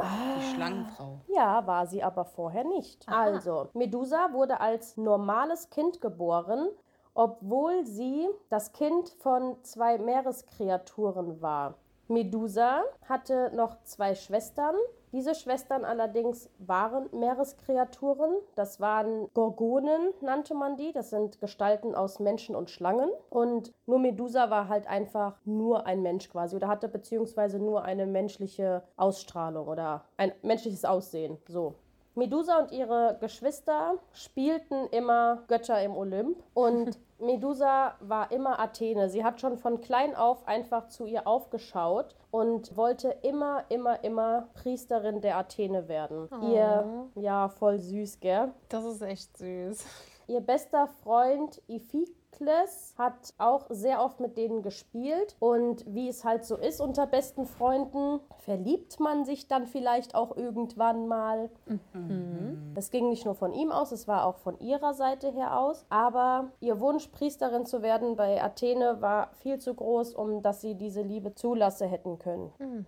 Die 0.00 0.54
Schlangenfrau. 0.54 1.20
Ja, 1.28 1.66
war 1.66 1.86
sie 1.86 2.02
aber 2.02 2.24
vorher 2.24 2.64
nicht. 2.64 3.08
Also, 3.08 3.68
Medusa 3.74 4.32
wurde 4.32 4.60
als 4.60 4.96
normales 4.96 5.70
Kind 5.70 6.00
geboren, 6.00 6.68
obwohl 7.14 7.84
sie 7.84 8.28
das 8.48 8.72
Kind 8.72 9.10
von 9.20 9.62
zwei 9.62 9.98
Meereskreaturen 9.98 11.40
war. 11.42 11.74
Medusa 12.08 12.82
hatte 13.08 13.50
noch 13.54 13.82
zwei 13.84 14.14
Schwestern. 14.14 14.74
Diese 15.12 15.34
Schwestern 15.34 15.84
allerdings 15.84 16.48
waren 16.58 17.08
Meereskreaturen. 17.12 18.34
Das 18.54 18.80
waren 18.80 19.28
Gorgonen, 19.34 20.12
nannte 20.22 20.54
man 20.54 20.76
die. 20.76 20.92
Das 20.92 21.10
sind 21.10 21.38
Gestalten 21.38 21.94
aus 21.94 22.18
Menschen 22.18 22.56
und 22.56 22.70
Schlangen. 22.70 23.10
Und 23.28 23.72
nur 23.84 23.98
Medusa 23.98 24.48
war 24.48 24.68
halt 24.68 24.86
einfach 24.86 25.38
nur 25.44 25.86
ein 25.86 26.00
Mensch 26.00 26.30
quasi 26.30 26.56
oder 26.56 26.68
hatte 26.68 26.88
beziehungsweise 26.88 27.58
nur 27.58 27.82
eine 27.84 28.06
menschliche 28.06 28.82
Ausstrahlung 28.96 29.68
oder 29.68 30.06
ein 30.16 30.32
menschliches 30.42 30.86
Aussehen. 30.86 31.36
So. 31.46 31.74
Medusa 32.14 32.58
und 32.58 32.72
ihre 32.72 33.16
Geschwister 33.20 33.94
spielten 34.12 34.86
immer 34.90 35.42
Götter 35.48 35.82
im 35.82 35.96
Olymp 35.96 36.42
und 36.54 36.98
Medusa 37.18 37.94
war 38.00 38.30
immer 38.32 38.58
Athene. 38.58 39.08
Sie 39.08 39.24
hat 39.24 39.40
schon 39.40 39.56
von 39.56 39.80
klein 39.80 40.14
auf 40.14 40.46
einfach 40.46 40.88
zu 40.88 41.06
ihr 41.06 41.26
aufgeschaut 41.26 42.16
und 42.30 42.76
wollte 42.76 43.16
immer, 43.22 43.64
immer, 43.68 44.02
immer 44.04 44.48
Priesterin 44.54 45.20
der 45.20 45.36
Athene 45.38 45.88
werden. 45.88 46.28
Oh. 46.30 46.52
Ihr, 46.52 47.08
ja, 47.14 47.48
voll 47.48 47.78
süß, 47.78 48.20
gell? 48.20 48.52
Das 48.68 48.84
ist 48.84 49.02
echt 49.02 49.36
süß. 49.38 49.86
Ihr 50.26 50.40
bester 50.40 50.88
Freund 51.02 51.62
Iphik 51.68 52.14
Herakles 52.32 52.94
hat 52.98 53.34
auch 53.38 53.66
sehr 53.68 54.02
oft 54.02 54.20
mit 54.20 54.36
denen 54.36 54.62
gespielt 54.62 55.36
und 55.38 55.84
wie 55.86 56.08
es 56.08 56.24
halt 56.24 56.44
so 56.44 56.56
ist 56.56 56.80
unter 56.80 57.06
besten 57.06 57.46
Freunden, 57.46 58.20
verliebt 58.38 59.00
man 59.00 59.24
sich 59.24 59.48
dann 59.48 59.66
vielleicht 59.66 60.14
auch 60.14 60.36
irgendwann 60.36 61.08
mal. 61.08 61.50
Mhm. 61.92 62.72
Das 62.74 62.90
ging 62.90 63.08
nicht 63.08 63.24
nur 63.24 63.34
von 63.34 63.52
ihm 63.52 63.70
aus, 63.70 63.92
es 63.92 64.08
war 64.08 64.26
auch 64.26 64.38
von 64.38 64.58
ihrer 64.60 64.94
Seite 64.94 65.30
her 65.30 65.58
aus, 65.58 65.84
aber 65.88 66.50
ihr 66.60 66.80
Wunsch, 66.80 67.08
Priesterin 67.08 67.66
zu 67.66 67.82
werden 67.82 68.16
bei 68.16 68.42
Athene 68.42 69.00
war 69.00 69.30
viel 69.34 69.58
zu 69.58 69.74
groß, 69.74 70.14
um 70.14 70.42
dass 70.42 70.60
sie 70.60 70.74
diese 70.74 71.02
Liebe 71.02 71.34
zulasse 71.34 71.86
hätten 71.86 72.18
können. 72.18 72.52
Mhm. 72.58 72.86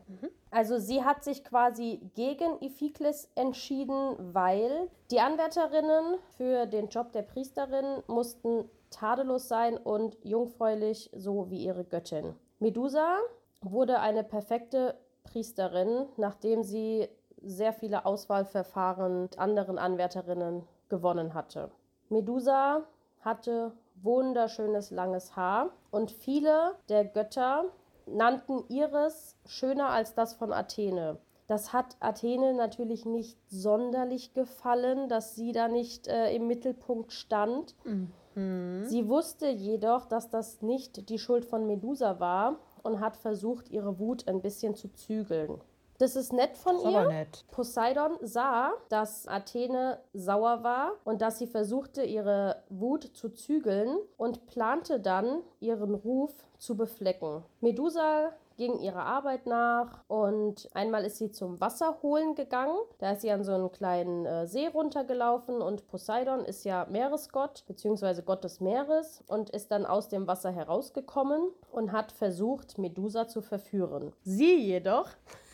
Also 0.50 0.78
sie 0.78 1.04
hat 1.04 1.24
sich 1.24 1.42
quasi 1.42 2.00
gegen 2.14 2.60
Iphikles 2.60 3.28
entschieden, 3.34 4.14
weil 4.32 4.88
die 5.10 5.18
Anwärterinnen 5.18 6.14
für 6.36 6.66
den 6.66 6.88
Job 6.88 7.10
der 7.10 7.22
Priesterin 7.22 8.04
mussten 8.06 8.64
tadellos 8.94 9.48
sein 9.48 9.76
und 9.76 10.16
jungfräulich, 10.22 11.10
so 11.14 11.50
wie 11.50 11.64
ihre 11.64 11.84
Göttin. 11.84 12.34
Medusa 12.58 13.18
wurde 13.60 14.00
eine 14.00 14.24
perfekte 14.24 14.96
Priesterin, 15.24 16.06
nachdem 16.16 16.62
sie 16.62 17.08
sehr 17.42 17.72
viele 17.72 18.06
Auswahlverfahren 18.06 19.22
mit 19.22 19.38
anderen 19.38 19.78
Anwärterinnen 19.78 20.62
gewonnen 20.88 21.34
hatte. 21.34 21.70
Medusa 22.08 22.82
hatte 23.20 23.72
wunderschönes 24.02 24.90
langes 24.90 25.36
Haar 25.36 25.70
und 25.90 26.10
viele 26.10 26.74
der 26.88 27.04
Götter 27.04 27.64
nannten 28.06 28.64
ihres 28.68 29.36
schöner 29.46 29.88
als 29.88 30.14
das 30.14 30.34
von 30.34 30.52
Athene. 30.52 31.18
Das 31.46 31.72
hat 31.72 31.96
Athene 32.00 32.54
natürlich 32.54 33.04
nicht 33.04 33.38
sonderlich 33.48 34.32
gefallen, 34.32 35.08
dass 35.08 35.34
sie 35.34 35.52
da 35.52 35.68
nicht 35.68 36.08
äh, 36.08 36.34
im 36.34 36.46
Mittelpunkt 36.46 37.12
stand. 37.12 37.74
Mhm. 37.84 38.12
Mhm. 38.34 38.84
Sie 38.86 39.08
wusste 39.08 39.48
jedoch, 39.48 40.06
dass 40.06 40.30
das 40.30 40.62
nicht 40.62 41.08
die 41.08 41.18
Schuld 41.18 41.44
von 41.44 41.66
Medusa 41.66 42.20
war 42.20 42.58
und 42.82 43.00
hat 43.00 43.16
versucht, 43.16 43.70
ihre 43.70 43.98
Wut 43.98 44.28
ein 44.28 44.42
bisschen 44.42 44.74
zu 44.74 44.92
zügeln. 44.92 45.60
Das 45.98 46.16
ist 46.16 46.32
nett 46.32 46.56
von 46.56 46.76
ist 46.76 46.84
ihr. 46.84 47.06
Nett. 47.06 47.44
Poseidon 47.50 48.18
sah, 48.20 48.72
dass 48.88 49.28
Athene 49.28 50.00
sauer 50.12 50.64
war 50.64 50.92
und 51.04 51.22
dass 51.22 51.38
sie 51.38 51.46
versuchte, 51.46 52.02
ihre 52.02 52.62
Wut 52.68 53.04
zu 53.14 53.30
zügeln 53.30 53.98
und 54.16 54.46
plante 54.46 54.98
dann, 54.98 55.42
ihren 55.60 55.94
Ruf 55.94 56.34
zu 56.58 56.76
beflecken. 56.76 57.44
Medusa 57.60 58.32
ging 58.56 58.78
ihrer 58.78 59.04
Arbeit 59.04 59.46
nach 59.46 60.04
und 60.08 60.68
einmal 60.75 61.04
ist 61.04 61.18
sie 61.18 61.30
zum 61.30 61.61
Wasser 61.61 61.99
holen 62.02 62.34
gegangen. 62.34 62.76
Da 62.99 63.12
ist 63.12 63.23
sie 63.23 63.30
an 63.30 63.44
so 63.44 63.52
einen 63.52 63.73
kleinen 63.73 64.26
äh, 64.26 64.46
See 64.46 64.66
runtergelaufen 64.66 65.61
und 65.61 65.87
Poseidon 65.88 66.44
ist 66.44 66.64
ja 66.64 66.87
Meeresgott 66.90 67.64
bzw. 67.66 68.23
Gott 68.23 68.44
des 68.44 68.61
Meeres 68.61 69.23
und 69.26 69.50
ist 69.50 69.70
dann 69.70 69.87
aus 69.87 70.08
dem 70.08 70.26
Wasser 70.26 70.50
herausgekommen 70.50 71.50
und 71.73 71.92
hat 71.92 72.12
versucht, 72.12 72.78
Medusa 72.78 73.28
zu 73.28 73.42
verführen. 73.42 74.12
Sie 74.23 74.56
jedoch 74.56 75.08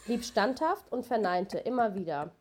blieb 0.07 0.25
standhaft 0.25 0.90
und 0.92 1.07
verneinte 1.07 1.59
immer 1.59 1.95
wieder. 1.95 2.33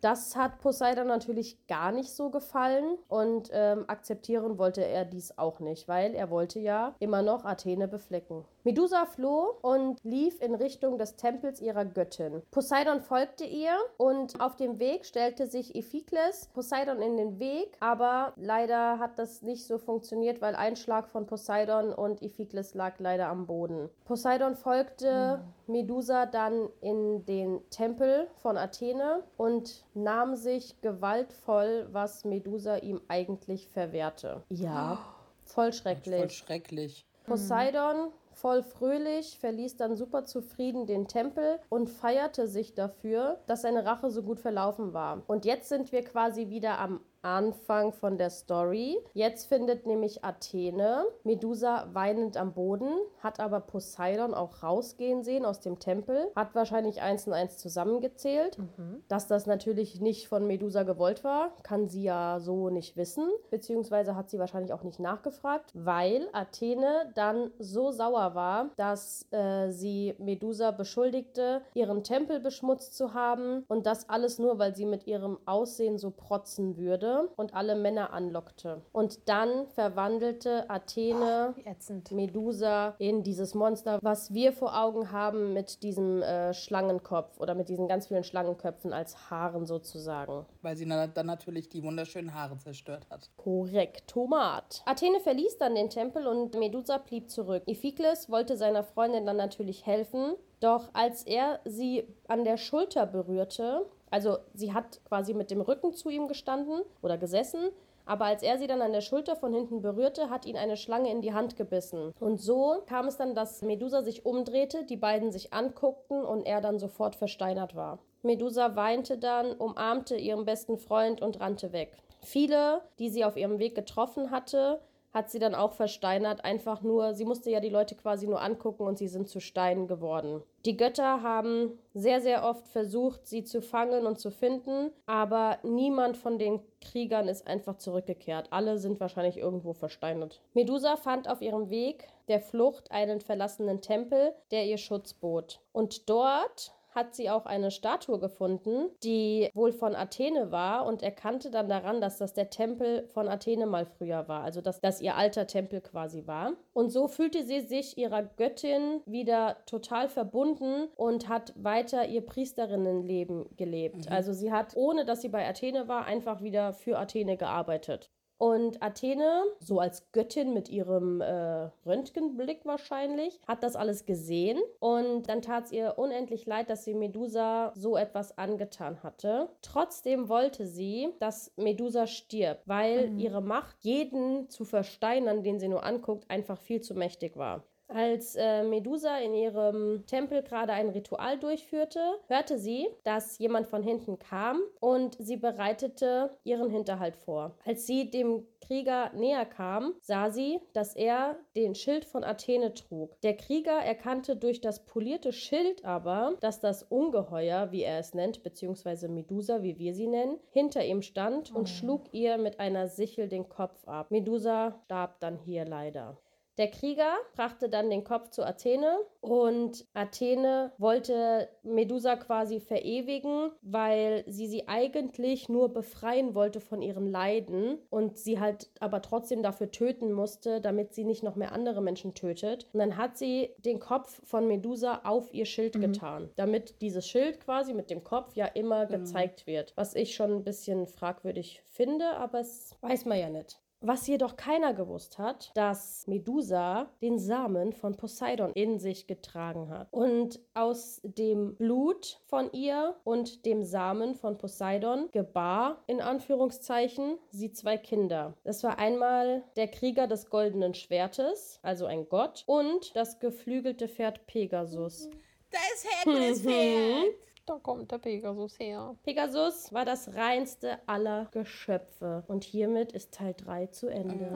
Das 0.00 0.36
hat 0.36 0.60
Poseidon 0.60 1.06
natürlich 1.06 1.66
gar 1.66 1.92
nicht 1.92 2.10
so 2.10 2.30
gefallen 2.30 2.98
und 3.08 3.50
ähm, 3.52 3.84
akzeptieren 3.88 4.58
wollte 4.58 4.84
er 4.84 5.04
dies 5.04 5.36
auch 5.38 5.60
nicht, 5.60 5.88
weil 5.88 6.14
er 6.14 6.30
wollte 6.30 6.58
ja 6.58 6.94
immer 6.98 7.22
noch 7.22 7.44
Athene 7.44 7.88
beflecken. 7.88 8.44
Medusa 8.64 9.06
floh 9.06 9.58
und 9.62 10.00
lief 10.02 10.40
in 10.40 10.54
Richtung 10.54 10.98
des 10.98 11.14
Tempels 11.14 11.60
ihrer 11.60 11.84
Göttin. 11.84 12.42
Poseidon 12.50 13.00
folgte 13.00 13.44
ihr 13.44 13.76
und 13.96 14.40
auf 14.40 14.56
dem 14.56 14.80
Weg 14.80 15.06
stellte 15.06 15.46
sich 15.46 15.76
Iphikles 15.76 16.48
Poseidon 16.52 17.00
in 17.00 17.16
den 17.16 17.38
Weg, 17.38 17.76
aber 17.78 18.32
leider 18.34 18.98
hat 18.98 19.20
das 19.20 19.42
nicht 19.42 19.66
so 19.66 19.78
funktioniert, 19.78 20.42
weil 20.42 20.56
ein 20.56 20.74
Schlag 20.74 21.08
von 21.08 21.26
Poseidon 21.26 21.92
und 21.92 22.22
Iphikles 22.22 22.74
lag 22.74 22.98
leider 22.98 23.28
am 23.28 23.46
Boden. 23.46 23.88
Poseidon 24.04 24.56
folgte 24.56 25.40
mhm. 25.66 25.72
Medusa 25.72 26.26
dann 26.26 26.68
in 26.80 27.24
den 27.24 27.60
Tempel 27.70 28.26
von 28.36 28.56
Athene 28.56 29.22
und 29.36 29.55
nahm 29.94 30.36
sich 30.36 30.80
gewaltvoll, 30.80 31.88
was 31.92 32.24
Medusa 32.24 32.76
ihm 32.76 33.00
eigentlich 33.08 33.68
verwehrte. 33.68 34.42
Ja, 34.48 34.98
voll 35.44 35.72
schrecklich. 35.72 36.20
Voll 36.20 36.30
schrecklich. 36.30 37.06
Poseidon 37.24 38.12
voll 38.36 38.62
fröhlich, 38.62 39.38
verließ 39.38 39.76
dann 39.76 39.96
super 39.96 40.24
zufrieden 40.24 40.86
den 40.86 41.08
Tempel 41.08 41.58
und 41.70 41.88
feierte 41.88 42.46
sich 42.46 42.74
dafür, 42.74 43.40
dass 43.46 43.62
seine 43.62 43.84
Rache 43.84 44.10
so 44.10 44.22
gut 44.22 44.40
verlaufen 44.40 44.92
war. 44.92 45.22
Und 45.26 45.44
jetzt 45.44 45.68
sind 45.68 45.90
wir 45.90 46.04
quasi 46.04 46.50
wieder 46.50 46.78
am 46.78 47.00
Anfang 47.26 47.92
von 47.92 48.18
der 48.18 48.30
Story. 48.30 48.98
Jetzt 49.12 49.48
findet 49.48 49.84
nämlich 49.84 50.24
Athene 50.24 51.04
Medusa 51.24 51.88
weinend 51.92 52.36
am 52.36 52.52
Boden, 52.52 52.88
hat 53.18 53.40
aber 53.40 53.58
Poseidon 53.60 54.32
auch 54.32 54.62
rausgehen 54.62 55.24
sehen 55.24 55.44
aus 55.44 55.60
dem 55.60 55.80
Tempel, 55.80 56.30
hat 56.36 56.54
wahrscheinlich 56.54 57.02
eins 57.02 57.26
und 57.26 57.32
eins 57.32 57.58
zusammengezählt. 57.58 58.58
Mhm. 58.58 59.02
Dass 59.08 59.26
das 59.26 59.46
natürlich 59.46 60.00
nicht 60.00 60.28
von 60.28 60.46
Medusa 60.46 60.84
gewollt 60.84 61.24
war, 61.24 61.50
kann 61.64 61.88
sie 61.88 62.04
ja 62.04 62.38
so 62.38 62.70
nicht 62.70 62.96
wissen, 62.96 63.28
beziehungsweise 63.50 64.14
hat 64.14 64.30
sie 64.30 64.38
wahrscheinlich 64.38 64.72
auch 64.72 64.84
nicht 64.84 65.00
nachgefragt, 65.00 65.72
weil 65.74 66.28
Athene 66.32 67.10
dann 67.16 67.50
so 67.58 67.90
sauer 67.90 68.36
war, 68.36 68.70
dass 68.76 69.26
äh, 69.32 69.72
sie 69.72 70.14
Medusa 70.18 70.70
beschuldigte, 70.70 71.62
ihren 71.74 72.04
Tempel 72.04 72.38
beschmutzt 72.38 72.96
zu 72.96 73.14
haben 73.14 73.64
und 73.66 73.86
das 73.86 74.08
alles 74.08 74.38
nur, 74.38 74.60
weil 74.60 74.76
sie 74.76 74.86
mit 74.86 75.08
ihrem 75.08 75.38
Aussehen 75.44 75.98
so 75.98 76.12
protzen 76.12 76.76
würde 76.76 77.15
und 77.36 77.54
alle 77.54 77.74
Männer 77.74 78.12
anlockte. 78.12 78.82
Und 78.92 79.28
dann 79.28 79.66
verwandelte 79.68 80.68
Athene 80.70 81.54
oh, 81.56 82.14
Medusa 82.14 82.94
in 82.98 83.22
dieses 83.22 83.54
Monster, 83.54 83.98
was 84.02 84.32
wir 84.32 84.52
vor 84.52 84.78
Augen 84.78 85.12
haben 85.12 85.52
mit 85.52 85.82
diesem 85.82 86.22
äh, 86.22 86.54
Schlangenkopf 86.54 87.38
oder 87.38 87.54
mit 87.54 87.68
diesen 87.68 87.88
ganz 87.88 88.08
vielen 88.08 88.24
Schlangenköpfen 88.24 88.92
als 88.92 89.30
Haaren 89.30 89.66
sozusagen. 89.66 90.46
Weil 90.62 90.76
sie 90.76 90.86
dann 90.86 91.26
natürlich 91.26 91.68
die 91.68 91.82
wunderschönen 91.82 92.34
Haare 92.34 92.58
zerstört 92.58 93.06
hat. 93.10 93.30
Korrekt, 93.36 94.08
Tomat. 94.08 94.82
Athene 94.86 95.20
verließ 95.20 95.58
dann 95.58 95.74
den 95.74 95.90
Tempel 95.90 96.26
und 96.26 96.54
Medusa 96.58 96.98
blieb 96.98 97.30
zurück. 97.30 97.62
Iphikles 97.66 98.30
wollte 98.30 98.56
seiner 98.56 98.82
Freundin 98.82 99.26
dann 99.26 99.36
natürlich 99.36 99.86
helfen, 99.86 100.34
doch 100.60 100.88
als 100.92 101.22
er 101.24 101.60
sie 101.64 102.06
an 102.28 102.44
der 102.44 102.56
Schulter 102.56 103.06
berührte, 103.06 103.86
also 104.10 104.38
sie 104.54 104.72
hat 104.72 105.00
quasi 105.04 105.34
mit 105.34 105.50
dem 105.50 105.60
Rücken 105.60 105.92
zu 105.94 106.08
ihm 106.10 106.28
gestanden 106.28 106.82
oder 107.02 107.18
gesessen, 107.18 107.70
aber 108.06 108.26
als 108.26 108.42
er 108.42 108.56
sie 108.56 108.68
dann 108.68 108.82
an 108.82 108.92
der 108.92 109.00
Schulter 109.00 109.34
von 109.34 109.52
hinten 109.52 109.82
berührte, 109.82 110.30
hat 110.30 110.46
ihn 110.46 110.56
eine 110.56 110.76
Schlange 110.76 111.10
in 111.10 111.22
die 111.22 111.34
Hand 111.34 111.56
gebissen. 111.56 112.14
Und 112.20 112.40
so 112.40 112.82
kam 112.86 113.08
es 113.08 113.16
dann, 113.16 113.34
dass 113.34 113.62
Medusa 113.62 114.02
sich 114.02 114.24
umdrehte, 114.24 114.84
die 114.84 114.96
beiden 114.96 115.32
sich 115.32 115.52
anguckten 115.52 116.24
und 116.24 116.46
er 116.46 116.60
dann 116.60 116.78
sofort 116.78 117.16
versteinert 117.16 117.74
war. 117.74 117.98
Medusa 118.22 118.76
weinte 118.76 119.18
dann, 119.18 119.52
umarmte 119.52 120.16
ihren 120.16 120.44
besten 120.44 120.78
Freund 120.78 121.20
und 121.20 121.40
rannte 121.40 121.72
weg. 121.72 121.96
Viele, 122.20 122.82
die 122.98 123.10
sie 123.10 123.24
auf 123.24 123.36
ihrem 123.36 123.58
Weg 123.58 123.74
getroffen 123.74 124.30
hatte, 124.30 124.80
hat 125.16 125.30
sie 125.30 125.38
dann 125.38 125.54
auch 125.54 125.72
versteinert, 125.72 126.44
einfach 126.44 126.82
nur, 126.82 127.14
sie 127.14 127.24
musste 127.24 127.48
ja 127.50 127.60
die 127.60 127.70
Leute 127.70 127.94
quasi 127.94 128.26
nur 128.26 128.42
angucken 128.42 128.86
und 128.86 128.98
sie 128.98 129.08
sind 129.08 129.30
zu 129.30 129.40
Steinen 129.40 129.88
geworden. 129.88 130.42
Die 130.66 130.76
Götter 130.76 131.22
haben 131.22 131.78
sehr, 131.94 132.20
sehr 132.20 132.44
oft 132.44 132.68
versucht, 132.68 133.26
sie 133.26 133.42
zu 133.42 133.62
fangen 133.62 134.04
und 134.04 134.20
zu 134.20 134.30
finden, 134.30 134.90
aber 135.06 135.56
niemand 135.62 136.18
von 136.18 136.38
den 136.38 136.60
Kriegern 136.82 137.28
ist 137.28 137.46
einfach 137.46 137.78
zurückgekehrt. 137.78 138.48
Alle 138.50 138.76
sind 138.76 139.00
wahrscheinlich 139.00 139.38
irgendwo 139.38 139.72
versteinert. 139.72 140.42
Medusa 140.52 140.96
fand 140.96 141.30
auf 141.30 141.40
ihrem 141.40 141.70
Weg 141.70 142.08
der 142.28 142.40
Flucht 142.40 142.90
einen 142.90 143.22
verlassenen 143.22 143.80
Tempel, 143.80 144.34
der 144.50 144.66
ihr 144.66 144.76
Schutz 144.76 145.14
bot. 145.14 145.60
Und 145.72 146.10
dort 146.10 146.74
hat 146.96 147.14
sie 147.14 147.30
auch 147.30 147.46
eine 147.46 147.70
Statue 147.70 148.18
gefunden, 148.18 148.90
die 149.04 149.50
wohl 149.54 149.72
von 149.72 149.94
Athene 149.94 150.50
war 150.50 150.84
und 150.86 151.02
erkannte 151.02 151.50
dann 151.52 151.68
daran, 151.68 152.00
dass 152.00 152.18
das 152.18 152.32
der 152.32 152.50
Tempel 152.50 153.06
von 153.08 153.28
Athene 153.28 153.66
mal 153.66 153.86
früher 153.86 154.26
war, 154.26 154.42
also 154.42 154.60
dass 154.60 154.80
das 154.80 155.00
ihr 155.00 155.14
alter 155.14 155.46
Tempel 155.46 155.80
quasi 155.80 156.26
war. 156.26 156.54
Und 156.72 156.90
so 156.90 157.06
fühlte 157.06 157.44
sie 157.44 157.60
sich 157.60 157.96
ihrer 157.98 158.22
Göttin 158.24 159.02
wieder 159.06 159.58
total 159.66 160.08
verbunden 160.08 160.88
und 160.96 161.28
hat 161.28 161.52
weiter 161.56 162.06
ihr 162.08 162.24
Priesterinnenleben 162.24 163.54
gelebt. 163.56 164.10
Also 164.10 164.32
sie 164.32 164.50
hat, 164.50 164.74
ohne 164.74 165.04
dass 165.04 165.22
sie 165.22 165.28
bei 165.28 165.46
Athene 165.46 165.88
war, 165.88 166.06
einfach 166.06 166.42
wieder 166.42 166.72
für 166.72 166.98
Athene 166.98 167.36
gearbeitet. 167.36 168.10
Und 168.38 168.82
Athene, 168.82 169.44
so 169.60 169.80
als 169.80 170.10
Göttin 170.12 170.52
mit 170.52 170.68
ihrem 170.68 171.20
äh, 171.20 171.70
Röntgenblick 171.86 172.64
wahrscheinlich, 172.64 173.40
hat 173.46 173.62
das 173.62 173.76
alles 173.76 174.04
gesehen. 174.04 174.60
Und 174.78 175.28
dann 175.28 175.42
tat 175.42 175.66
es 175.66 175.72
ihr 175.72 175.94
unendlich 175.96 176.46
leid, 176.46 176.68
dass 176.68 176.84
sie 176.84 176.94
Medusa 176.94 177.72
so 177.74 177.96
etwas 177.96 178.36
angetan 178.36 179.02
hatte. 179.02 179.48
Trotzdem 179.62 180.28
wollte 180.28 180.66
sie, 180.66 181.08
dass 181.18 181.52
Medusa 181.56 182.06
stirbt, 182.06 182.62
weil 182.66 183.12
ihre 183.18 183.40
Macht, 183.40 183.76
jeden 183.80 184.48
zu 184.50 184.64
versteinern, 184.64 185.42
den 185.42 185.58
sie 185.58 185.68
nur 185.68 185.84
anguckt, 185.84 186.30
einfach 186.30 186.58
viel 186.58 186.80
zu 186.80 186.94
mächtig 186.94 187.36
war. 187.36 187.64
Als 187.88 188.34
äh, 188.34 188.64
Medusa 188.64 189.18
in 189.18 189.34
ihrem 189.34 190.04
Tempel 190.06 190.42
gerade 190.42 190.72
ein 190.72 190.88
Ritual 190.88 191.38
durchführte, 191.38 192.00
hörte 192.26 192.58
sie, 192.58 192.88
dass 193.04 193.38
jemand 193.38 193.68
von 193.68 193.82
hinten 193.82 194.18
kam 194.18 194.60
und 194.80 195.16
sie 195.20 195.36
bereitete 195.36 196.36
ihren 196.42 196.68
Hinterhalt 196.68 197.16
vor. 197.16 197.56
Als 197.64 197.86
sie 197.86 198.10
dem 198.10 198.44
Krieger 198.60 199.12
näher 199.14 199.46
kam, 199.46 199.94
sah 200.00 200.30
sie, 200.30 200.60
dass 200.72 200.96
er 200.96 201.36
den 201.54 201.76
Schild 201.76 202.04
von 202.04 202.24
Athene 202.24 202.74
trug. 202.74 203.20
Der 203.20 203.36
Krieger 203.36 203.78
erkannte 203.78 204.36
durch 204.36 204.60
das 204.60 204.84
polierte 204.84 205.32
Schild 205.32 205.84
aber, 205.84 206.34
dass 206.40 206.58
das 206.58 206.82
Ungeheuer, 206.82 207.70
wie 207.70 207.82
er 207.82 208.00
es 208.00 208.14
nennt, 208.14 208.42
beziehungsweise 208.42 209.08
Medusa, 209.08 209.62
wie 209.62 209.78
wir 209.78 209.94
sie 209.94 210.08
nennen, 210.08 210.40
hinter 210.50 210.84
ihm 210.84 211.02
stand 211.02 211.54
und 211.54 211.68
schlug 211.68 212.12
ihr 212.12 212.38
mit 212.38 212.58
einer 212.58 212.88
Sichel 212.88 213.28
den 213.28 213.48
Kopf 213.48 213.86
ab. 213.86 214.10
Medusa 214.10 214.74
starb 214.86 215.20
dann 215.20 215.38
hier 215.38 215.64
leider. 215.64 216.18
Der 216.58 216.70
Krieger 216.70 217.12
brachte 217.34 217.68
dann 217.68 217.90
den 217.90 218.02
Kopf 218.02 218.30
zu 218.30 218.42
Athene 218.42 218.98
und 219.20 219.86
Athene 219.92 220.72
wollte 220.78 221.50
Medusa 221.62 222.16
quasi 222.16 222.60
verewigen, 222.60 223.50
weil 223.60 224.24
sie 224.26 224.46
sie 224.46 224.66
eigentlich 224.66 225.50
nur 225.50 225.72
befreien 225.72 226.34
wollte 226.34 226.60
von 226.60 226.80
ihren 226.80 227.06
Leiden 227.10 227.78
und 227.90 228.16
sie 228.16 228.40
halt 228.40 228.70
aber 228.80 229.02
trotzdem 229.02 229.42
dafür 229.42 229.70
töten 229.70 230.12
musste, 230.12 230.62
damit 230.62 230.94
sie 230.94 231.04
nicht 231.04 231.22
noch 231.22 231.36
mehr 231.36 231.52
andere 231.52 231.82
Menschen 231.82 232.14
tötet. 232.14 232.68
Und 232.72 232.80
dann 232.80 232.96
hat 232.96 233.18
sie 233.18 233.50
den 233.58 233.78
Kopf 233.78 234.22
von 234.24 234.48
Medusa 234.48 235.02
auf 235.04 235.34
ihr 235.34 235.44
Schild 235.44 235.78
getan, 235.78 236.30
damit 236.36 236.80
dieses 236.80 237.06
Schild 237.06 237.40
quasi 237.40 237.74
mit 237.74 237.90
dem 237.90 238.02
Kopf 238.02 238.34
ja 238.34 238.46
immer 238.46 238.86
gezeigt 238.86 239.46
wird. 239.46 239.74
Was 239.76 239.94
ich 239.94 240.14
schon 240.14 240.32
ein 240.32 240.44
bisschen 240.44 240.86
fragwürdig 240.86 241.62
finde, 241.66 242.16
aber 242.16 242.40
es 242.40 242.76
weiß 242.80 243.04
man 243.04 243.18
ja 243.18 243.28
nicht. 243.28 243.58
Was 243.80 244.06
jedoch 244.06 244.36
keiner 244.36 244.72
gewusst 244.74 245.18
hat, 245.18 245.50
dass 245.54 246.06
Medusa 246.06 246.90
den 247.02 247.18
Samen 247.18 247.72
von 247.72 247.96
Poseidon 247.96 248.52
in 248.52 248.78
sich 248.78 249.06
getragen 249.06 249.68
hat. 249.68 249.88
Und 249.90 250.40
aus 250.54 251.00
dem 251.04 251.56
Blut 251.56 252.20
von 252.26 252.50
ihr 252.52 252.96
und 253.04 253.44
dem 253.44 253.62
Samen 253.62 254.14
von 254.14 254.38
Poseidon 254.38 255.10
gebar, 255.12 255.84
in 255.86 256.00
Anführungszeichen, 256.00 257.18
sie 257.30 257.52
zwei 257.52 257.76
Kinder. 257.76 258.34
Das 258.44 258.64
war 258.64 258.78
einmal 258.78 259.44
der 259.56 259.68
Krieger 259.68 260.06
des 260.06 260.30
goldenen 260.30 260.74
Schwertes, 260.74 261.60
also 261.62 261.86
ein 261.86 262.08
Gott, 262.08 262.44
und 262.46 262.96
das 262.96 263.18
geflügelte 263.20 263.88
Pferd 263.88 264.26
Pegasus. 264.26 265.10
Da 265.50 265.58
ist 265.74 265.86
Herkules 266.04 266.42
Pferd. 266.42 267.14
Da 267.46 267.60
kommt 267.62 267.92
der 267.92 267.98
Pegasus 267.98 268.58
her. 268.58 268.96
Pegasus 269.04 269.72
war 269.72 269.84
das 269.84 270.16
reinste 270.16 270.78
aller 270.86 271.28
Geschöpfe. 271.30 272.24
Und 272.26 272.42
hiermit 272.42 272.90
ist 272.90 273.14
Teil 273.14 273.34
3 273.36 273.66
zu 273.66 273.86
Ende. 273.86 274.32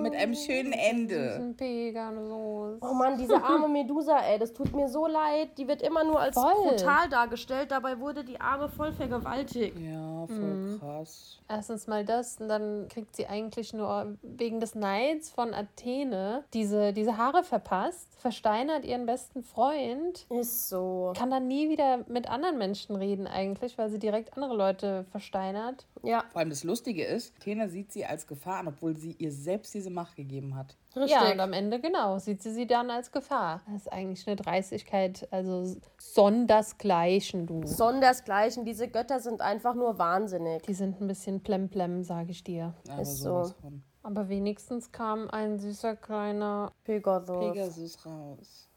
Mit 0.00 0.14
einem 0.14 0.34
schönen 0.34 0.72
Ende. 0.72 1.34
Ein 1.34 1.54
Pegasus. 1.54 2.78
Oh 2.80 2.94
Mann, 2.94 3.18
diese 3.18 3.42
arme 3.42 3.68
Medusa, 3.68 4.20
ey, 4.20 4.38
das 4.38 4.54
tut 4.54 4.72
mir 4.74 4.88
so 4.88 5.06
leid. 5.06 5.58
Die 5.58 5.68
wird 5.68 5.82
immer 5.82 6.02
nur 6.02 6.18
als 6.18 6.34
Voll. 6.34 6.54
brutal 6.70 7.10
dargestellt. 7.10 7.70
Dabei 7.70 8.00
wurde 8.00 8.24
die 8.24 8.40
Arme 8.40 8.70
voll 8.70 8.92
vergewaltigt. 8.92 9.78
Ja, 9.78 10.26
voll 10.26 10.78
krass. 10.78 11.40
Erstens 11.46 11.86
mal 11.88 12.06
das 12.06 12.40
und 12.40 12.48
dann 12.48 12.88
kriegt 12.88 13.14
sie 13.16 13.26
eigentlich 13.26 13.74
nur 13.74 14.16
wegen 14.22 14.60
des 14.60 14.74
Neids 14.74 15.28
von 15.28 15.52
Athene 15.52 16.44
diese, 16.54 16.94
diese 16.94 17.18
Haare 17.18 17.44
verpasst, 17.44 18.11
versteinert 18.22 18.84
ihren 18.84 19.04
besten 19.04 19.42
Freund, 19.42 20.26
Ist 20.30 20.68
so. 20.68 21.12
kann 21.16 21.30
dann 21.30 21.46
nie 21.48 21.68
wieder 21.68 22.04
mit 22.08 22.30
anderen 22.30 22.56
Menschen 22.56 22.96
reden 22.96 23.26
eigentlich, 23.26 23.76
weil 23.76 23.90
sie 23.90 23.98
direkt 23.98 24.34
andere 24.36 24.54
Leute 24.54 25.04
versteinert. 25.10 25.86
Ja, 26.02 26.24
Vor 26.30 26.40
allem 26.40 26.50
das 26.50 26.64
Lustige 26.64 27.04
ist, 27.04 27.34
Athena 27.36 27.68
sieht 27.68 27.92
sie 27.92 28.06
als 28.06 28.26
Gefahr 28.26 28.60
an, 28.60 28.68
obwohl 28.68 28.96
sie 28.96 29.14
ihr 29.18 29.32
selbst 29.32 29.74
diese 29.74 29.90
Macht 29.90 30.16
gegeben 30.16 30.54
hat. 30.56 30.76
richtig. 30.96 31.10
Ja, 31.12 31.32
und 31.32 31.40
am 31.40 31.52
Ende 31.52 31.80
genau, 31.80 32.18
sieht 32.18 32.42
sie 32.42 32.52
sie 32.52 32.66
dann 32.66 32.90
als 32.90 33.10
Gefahr. 33.12 33.60
Das 33.66 33.82
ist 33.82 33.92
eigentlich 33.92 34.26
eine 34.26 34.36
Dreistigkeit, 34.36 35.26
also 35.30 35.76
sondersgleichen, 35.98 37.46
du. 37.46 37.66
Sondersgleichen, 37.66 38.64
diese 38.64 38.88
Götter 38.88 39.20
sind 39.20 39.40
einfach 39.40 39.74
nur 39.74 39.98
wahnsinnig. 39.98 40.62
Die 40.62 40.74
sind 40.74 41.00
ein 41.00 41.08
bisschen 41.08 41.42
plemplem, 41.42 42.02
sage 42.04 42.30
ich 42.30 42.44
dir. 42.44 42.74
Aber 42.88 43.02
Ist 43.02 43.18
sowas 43.18 43.54
so. 43.60 43.68
Aber 44.02 44.28
wenigstens 44.28 44.90
kam 44.90 45.30
ein 45.30 45.58
süßer 45.58 45.96
kleiner, 45.96 46.72
Pegasus. 46.84 47.38
Pegasus 47.38 48.06
raus. 48.06 48.68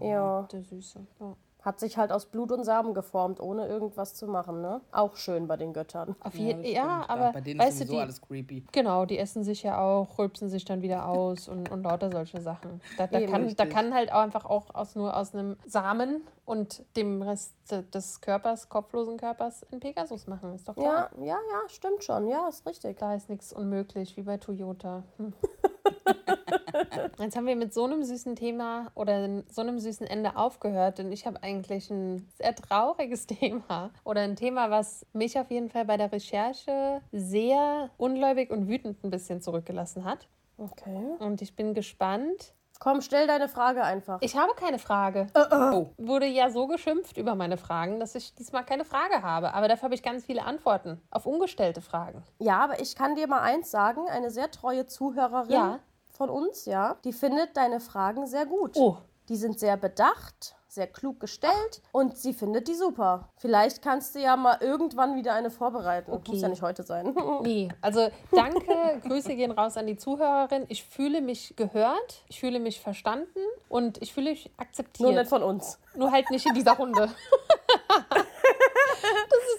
Ja, 0.00 0.42
der 0.50 0.62
Süße. 0.62 1.06
Ja. 1.20 1.36
Hat 1.64 1.80
sich 1.80 1.96
halt 1.96 2.12
aus 2.12 2.26
Blut 2.26 2.52
und 2.52 2.64
Samen 2.64 2.92
geformt, 2.92 3.40
ohne 3.40 3.66
irgendwas 3.66 4.14
zu 4.14 4.26
machen, 4.26 4.60
ne? 4.60 4.82
Auch 4.92 5.16
schön 5.16 5.48
bei 5.48 5.56
den 5.56 5.72
Göttern. 5.72 6.14
Auf 6.20 6.34
Ja, 6.34 6.58
ja, 6.58 7.04
aber 7.08 7.32
bei 7.32 7.40
denen 7.40 7.58
weißt 7.58 7.70
ist 7.70 7.78
sowieso 7.78 7.92
die, 7.94 8.00
alles 8.00 8.20
creepy. 8.20 8.64
genau, 8.70 9.06
die 9.06 9.18
essen 9.18 9.44
sich 9.44 9.62
ja 9.62 9.80
auch, 9.80 10.18
rülpsen 10.18 10.50
sich 10.50 10.64
dann 10.66 10.82
wieder 10.82 11.08
aus 11.08 11.48
und, 11.48 11.70
und 11.70 11.82
lauter 11.82 12.10
solche 12.10 12.40
Sachen. 12.42 12.82
Da, 12.98 13.06
da, 13.06 13.18
Eben. 13.18 13.32
kann, 13.32 13.54
da 13.56 13.66
kann 13.66 13.94
halt 13.94 14.12
auch 14.12 14.20
einfach 14.20 14.44
auch 14.44 14.74
aus, 14.74 14.94
nur 14.94 15.16
aus 15.16 15.34
einem 15.34 15.56
Samen 15.66 16.22
und 16.44 16.84
dem 16.96 17.22
Rest 17.22 17.54
des 17.70 18.20
Körpers, 18.20 18.68
kopflosen 18.68 19.16
Körpers, 19.16 19.64
ein 19.72 19.80
Pegasus 19.80 20.26
machen. 20.26 20.54
Ist 20.54 20.68
doch 20.68 20.74
klar. 20.74 21.10
Ja, 21.16 21.24
ja, 21.24 21.36
ja, 21.36 21.68
stimmt 21.68 22.04
schon. 22.04 22.28
Ja, 22.28 22.46
ist 22.48 22.66
richtig. 22.66 22.98
Da 22.98 23.14
ist 23.14 23.30
nichts 23.30 23.52
unmöglich, 23.54 24.16
wie 24.18 24.22
bei 24.22 24.36
Toyota. 24.36 25.02
Hm. 25.16 25.32
Jetzt 27.18 27.36
haben 27.36 27.46
wir 27.46 27.56
mit 27.56 27.72
so 27.72 27.84
einem 27.84 28.02
süßen 28.02 28.36
Thema 28.36 28.90
oder 28.94 29.42
so 29.48 29.62
einem 29.62 29.78
süßen 29.78 30.06
Ende 30.06 30.36
aufgehört, 30.36 30.98
denn 30.98 31.12
ich 31.12 31.26
habe 31.26 31.42
eigentlich 31.42 31.90
ein 31.90 32.28
sehr 32.36 32.54
trauriges 32.54 33.26
Thema 33.26 33.90
oder 34.04 34.22
ein 34.22 34.36
Thema, 34.36 34.70
was 34.70 35.06
mich 35.12 35.38
auf 35.38 35.50
jeden 35.50 35.70
Fall 35.70 35.84
bei 35.84 35.96
der 35.96 36.12
Recherche 36.12 37.00
sehr 37.12 37.90
ungläubig 37.96 38.50
und 38.50 38.68
wütend 38.68 39.02
ein 39.04 39.10
bisschen 39.10 39.40
zurückgelassen 39.40 40.04
hat. 40.04 40.28
Okay. 40.56 41.16
Und 41.18 41.42
ich 41.42 41.56
bin 41.56 41.74
gespannt. 41.74 42.54
Komm, 42.80 43.00
stell 43.00 43.26
deine 43.26 43.48
Frage 43.48 43.82
einfach. 43.82 44.18
Ich 44.20 44.36
habe 44.36 44.52
keine 44.54 44.78
Frage. 44.78 45.28
Oh, 45.34 45.86
Wurde 45.96 46.26
ja 46.26 46.50
so 46.50 46.66
geschimpft 46.66 47.16
über 47.16 47.34
meine 47.34 47.56
Fragen, 47.56 47.98
dass 48.00 48.14
ich 48.14 48.34
diesmal 48.34 48.64
keine 48.64 48.84
Frage 48.84 49.22
habe. 49.22 49.54
Aber 49.54 49.68
dafür 49.68 49.84
habe 49.84 49.94
ich 49.94 50.02
ganz 50.02 50.24
viele 50.24 50.44
Antworten 50.44 51.00
auf 51.10 51.24
ungestellte 51.24 51.80
Fragen. 51.80 52.22
Ja, 52.40 52.58
aber 52.58 52.80
ich 52.80 52.94
kann 52.96 53.14
dir 53.14 53.26
mal 53.26 53.40
eins 53.40 53.70
sagen, 53.70 54.08
eine 54.08 54.30
sehr 54.30 54.50
treue 54.50 54.86
Zuhörerin 54.86 55.50
Ja. 55.50 55.80
Von 56.16 56.30
uns, 56.30 56.64
ja, 56.66 56.96
die 57.04 57.12
findet 57.12 57.56
deine 57.56 57.80
Fragen 57.80 58.26
sehr 58.26 58.46
gut. 58.46 58.76
Oh, 58.76 58.96
Die 59.28 59.36
sind 59.36 59.58
sehr 59.58 59.76
bedacht, 59.76 60.54
sehr 60.68 60.86
klug 60.86 61.18
gestellt 61.20 61.82
und 61.92 62.18
sie 62.18 62.32
findet 62.34 62.68
die 62.68 62.74
super. 62.74 63.28
Vielleicht 63.36 63.80
kannst 63.82 64.14
du 64.14 64.18
ja 64.20 64.36
mal 64.36 64.58
irgendwann 64.60 65.16
wieder 65.16 65.32
eine 65.34 65.50
vorbereiten. 65.50 66.10
Muss 66.26 66.40
ja 66.42 66.48
nicht 66.48 66.62
heute 66.62 66.82
sein. 66.82 67.14
Nee, 67.42 67.68
also 67.80 68.08
danke, 68.32 69.00
Grüße 69.06 69.34
gehen 69.34 69.50
raus 69.52 69.76
an 69.76 69.86
die 69.86 69.96
Zuhörerin. 69.96 70.66
Ich 70.68 70.84
fühle 70.84 71.20
mich 71.20 71.54
gehört, 71.56 72.22
ich 72.28 72.40
fühle 72.40 72.58
mich 72.60 72.80
verstanden 72.80 73.40
und 73.68 74.00
ich 74.02 74.12
fühle 74.12 74.30
mich 74.30 74.46
Nur 74.46 74.60
akzeptiert. 74.60 75.14
nicht 75.14 75.28
von 75.28 75.42
uns. 75.42 75.78
Nur 75.94 76.10
halt 76.12 76.30
nicht 76.30 76.46
in 76.46 76.54
dieser 76.54 76.72
Runde. 76.72 77.08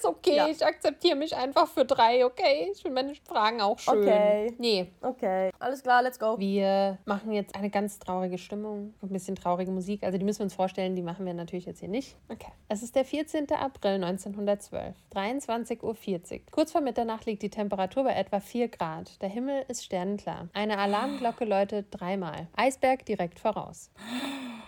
ist 0.05 0.09
okay, 0.09 0.35
Ja. 0.35 0.47
ich 0.47 0.65
akzeptiere 0.65 1.15
mich 1.15 1.35
einfach 1.35 1.67
für 1.67 1.85
drei, 1.85 2.25
okay? 2.25 2.69
Ich 2.71 2.81
finde 2.81 3.01
meine 3.01 3.15
Fragen 3.15 3.61
auch 3.61 3.79
schön. 3.79 3.99
Okay. 4.01 4.53
Nee, 4.57 4.91
Okay, 5.01 5.51
alles 5.59 5.83
klar, 5.83 6.01
let's 6.03 6.19
go. 6.19 6.37
wir 6.39 6.97
machen 7.05 7.31
jetzt 7.31 7.55
eine 7.55 7.69
ganz 7.69 7.99
traurige 7.99 8.37
Stimmung, 8.37 8.93
ein 9.01 9.09
bisschen 9.09 9.35
traurige 9.35 9.71
Musik. 9.71 10.03
Also 10.03 10.17
die 10.17 10.23
müssen 10.25 10.39
wir 10.39 10.43
uns 10.45 10.53
vorstellen, 10.55 10.95
die 10.95 11.01
machen 11.01 11.25
wir 11.25 11.33
natürlich 11.33 11.65
jetzt 11.65 11.79
hier 11.79 11.89
nicht. 11.89 12.15
Okay. 12.29 12.51
Es 12.67 12.83
ist 12.83 12.95
der 12.95 13.05
14. 13.05 13.51
April 13.51 14.03
1912, 14.03 14.95
23.40 15.13 15.81
Uhr. 15.83 16.39
Kurz 16.51 16.71
vor 16.71 16.81
Mitternacht 16.81 17.25
liegt 17.25 17.41
die 17.41 17.49
Temperatur 17.49 18.03
bei 18.03 18.13
etwa 18.13 18.39
4 18.39 18.67
Grad. 18.69 19.21
Der 19.21 19.29
Himmel 19.29 19.65
ist 19.67 19.83
sternenklar. 19.85 20.49
Eine 20.53 20.77
Alarmglocke 20.77 21.45
läutet 21.45 21.87
dreimal. 21.91 22.47
Eisberg 22.55 23.05
direkt 23.05 23.39
voraus. 23.39 23.91